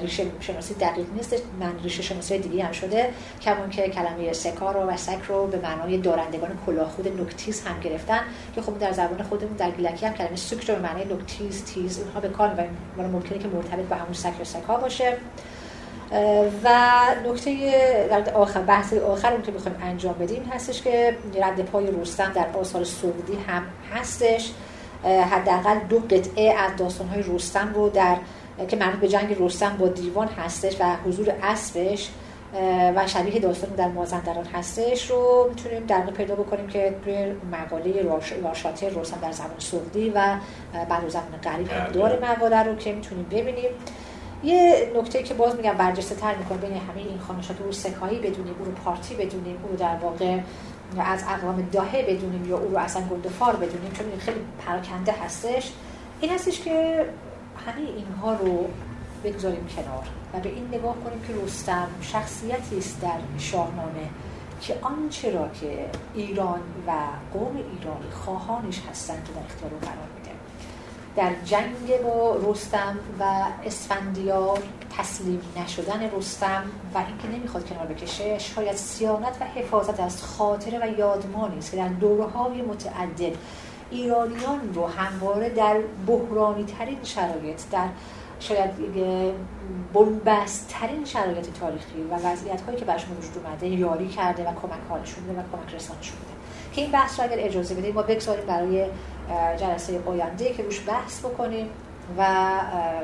[0.00, 3.10] ریشه شناسی دقیق نیست من ریشه شناسی دیگه هم شده
[3.42, 8.20] کمون که کلمه سکا رو و سک رو به معنای دارندگان کلاهخود نکتیز هم گرفتن
[8.54, 11.98] که خب در زبان خودمون در گیلکی هم کلمه سک رو به معنای نکتیز تیز
[11.98, 12.68] اینها به کار
[12.98, 15.16] و ممکنه که مرتبط با همون سک یا سکا باشه.
[16.64, 16.68] و
[17.26, 22.84] نکته آخر بحث آخر که می‌خوایم انجام بدیم هستش که رد پای رستم در آثار
[22.84, 23.62] سعودی هم
[23.94, 24.52] هستش.
[25.04, 28.16] حداقل دو قطعه از داستانهای رستم رو در
[28.68, 32.10] که مربوط به جنگ رستم با دیوان هستش و حضور اسبش
[32.96, 38.06] و شبیه داستان در مازندران هستش رو می‌تونیم در پیدا بکنیم که توی مقاله
[38.42, 40.36] راشاتر روسن در زمان سعودی و
[40.88, 43.70] بعد زمان قریب هم داره مقاله رو که می‌تونیم ببینیم.
[44.46, 48.54] یه نکته که باز میگم برجسته تر می‌کنه بین همه این خانشات رو سکایی بدونیم
[48.58, 50.40] او رو پارتی بدونیم او رو در واقع
[50.98, 55.72] از اقوام داهه بدونیم یا او رو اصلا گلدفار بدونیم چون خیلی پراکنده هستش.
[56.20, 57.06] این هستش که
[57.66, 58.66] همه اینها رو
[59.24, 64.08] بگذاریم کنار و به این نگاه کنیم که رستم شخصیتی است در شاهنامه
[64.60, 66.92] که آنچه را که ایران و
[67.32, 70.25] قوم ایرانی خواهانش هستند رو در اختیار قرار میده
[71.16, 74.58] در جنگ با رستم و اسفندیار
[74.98, 76.62] تسلیم نشدن رستم
[76.94, 81.76] و اینکه نمی‌خواد کنار بکشه شاید سیانت و حفاظت از خاطره و یادمانی است که
[81.76, 83.32] در دورهای متعدد
[83.90, 87.88] ایرانیان رو همواره در بحرانی ترین شرایط در
[88.40, 88.70] شاید
[89.94, 94.80] بنبست ترین شرایط تاریخی و وضعیت هایی که برشون وجود اومده یاری کرده و کمک
[94.88, 96.36] حالشون و کمک رسانشون بوده.
[96.72, 98.86] که این بحث رو اگر اجازه بدید ما بگذاریم برای
[99.56, 101.66] جلسه آینده که روش بحث بکنیم
[102.18, 102.26] و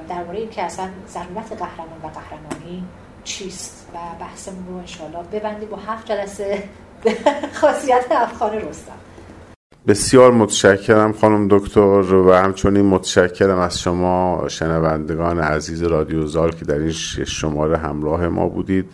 [0.08, 2.84] درباره این که اصلا ضرورت قهرمان و قهرمانی
[3.24, 6.62] چیست و بحثمون رو انشالله ببندیم با هفت جلسه
[7.60, 8.92] خاصیت افغان رستم.
[9.88, 16.78] بسیار متشکرم خانم دکتر و همچنین متشکرم از شما شنوندگان عزیز رادیو زال که در
[16.78, 16.92] این
[17.26, 18.90] شماره همراه ما بودید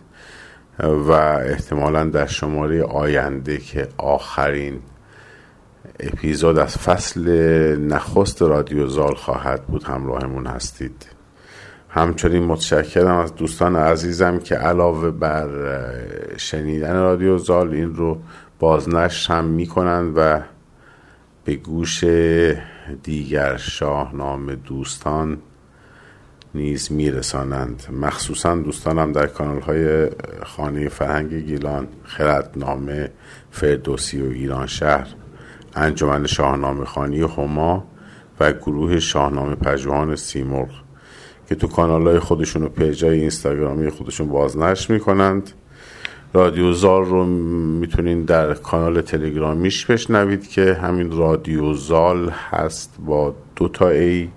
[0.78, 4.80] و احتمالا در شماره آینده که آخرین
[6.00, 7.30] اپیزود از فصل
[7.76, 9.84] نخست رادیو زال خواهد بود.
[9.84, 11.06] همراهمون هستید.
[11.88, 15.48] همچنین متشکرم از دوستان عزیزم که علاوه بر
[16.36, 18.18] شنیدن رادیو زال این رو
[18.58, 20.40] بازنشر هم می‌کنند و
[21.44, 22.04] به گوش
[23.02, 25.38] دیگر شاهنامه دوستان
[26.54, 27.82] نیز میرسانند.
[27.92, 30.08] مخصوصا دوستانم در کانال های
[30.44, 33.10] خانه فرهنگ گیلان خردنامه
[33.50, 35.08] فردوسی و ایران شهر.
[35.74, 37.84] انجمن شاهنامه خوانی هما
[38.40, 40.68] و گروه شاهنامه پژوهان سیمرغ
[41.48, 45.50] که تو کانال های خودشون و page ای اینستاگرامی خودشون بازنشر می‌کنند.
[46.32, 53.68] رادیو زال رو می‌تونین در کانال تلگرامیش بشنوید که همین رادیو زال هست با دو
[53.68, 54.28] تا A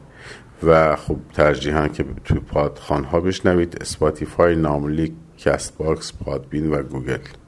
[0.63, 7.40] و خب ترجیحاً که توی پادخوان ها بشنوید اسپاتیفای ناملیک کست باکس پادبین و گوگل.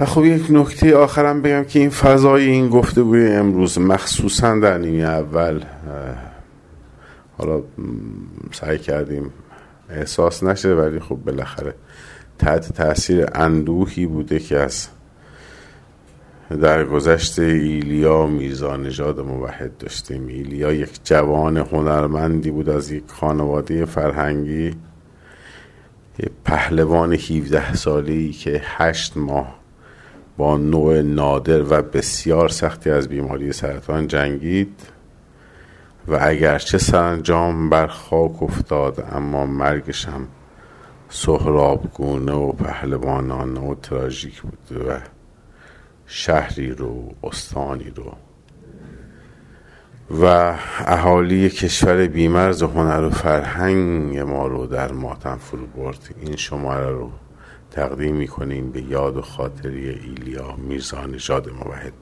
[0.00, 5.02] و خب یک نکته آخرم بگم که این فضای این گفتگوی امروز مخصوصا در نیمه
[5.02, 5.64] اول
[7.38, 7.62] حالا
[8.52, 9.30] سعی کردیم
[9.90, 11.74] احساس نشه ولی خب بالاخره
[12.38, 14.88] تحت تاثیر اندوهی بوده که از
[16.50, 20.26] در گذشت ایلیا میرزا نژاد موحد داشتیم.
[20.26, 24.74] ایلیا یک جوان هنرمندی بود از یک خانواده فرهنگی
[26.44, 29.59] پهلوان 17 سالی که هشت ماه
[30.40, 34.80] با نوع نادر و بسیار سختی از بیماری سرطان جنگید
[36.08, 40.28] و اگرچه سرانجام بر خاک افتاد اما مرگش هم
[41.08, 44.98] سهرابگونه و پهلوانانه و تراژیک بود و
[46.06, 48.12] شهری رو استانی رو
[50.22, 50.54] و
[50.86, 56.14] اهالی کشور بیمرز هنر و فرهنگ ما رو در ماتم فرو برد.
[56.20, 57.10] این شماره رو
[57.70, 61.92] تقدیم می‌کنیم به یاد و خاطری ایلیا میرزا نژاد موحد.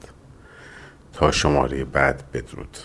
[1.12, 2.78] تا شماره بعد بدرود.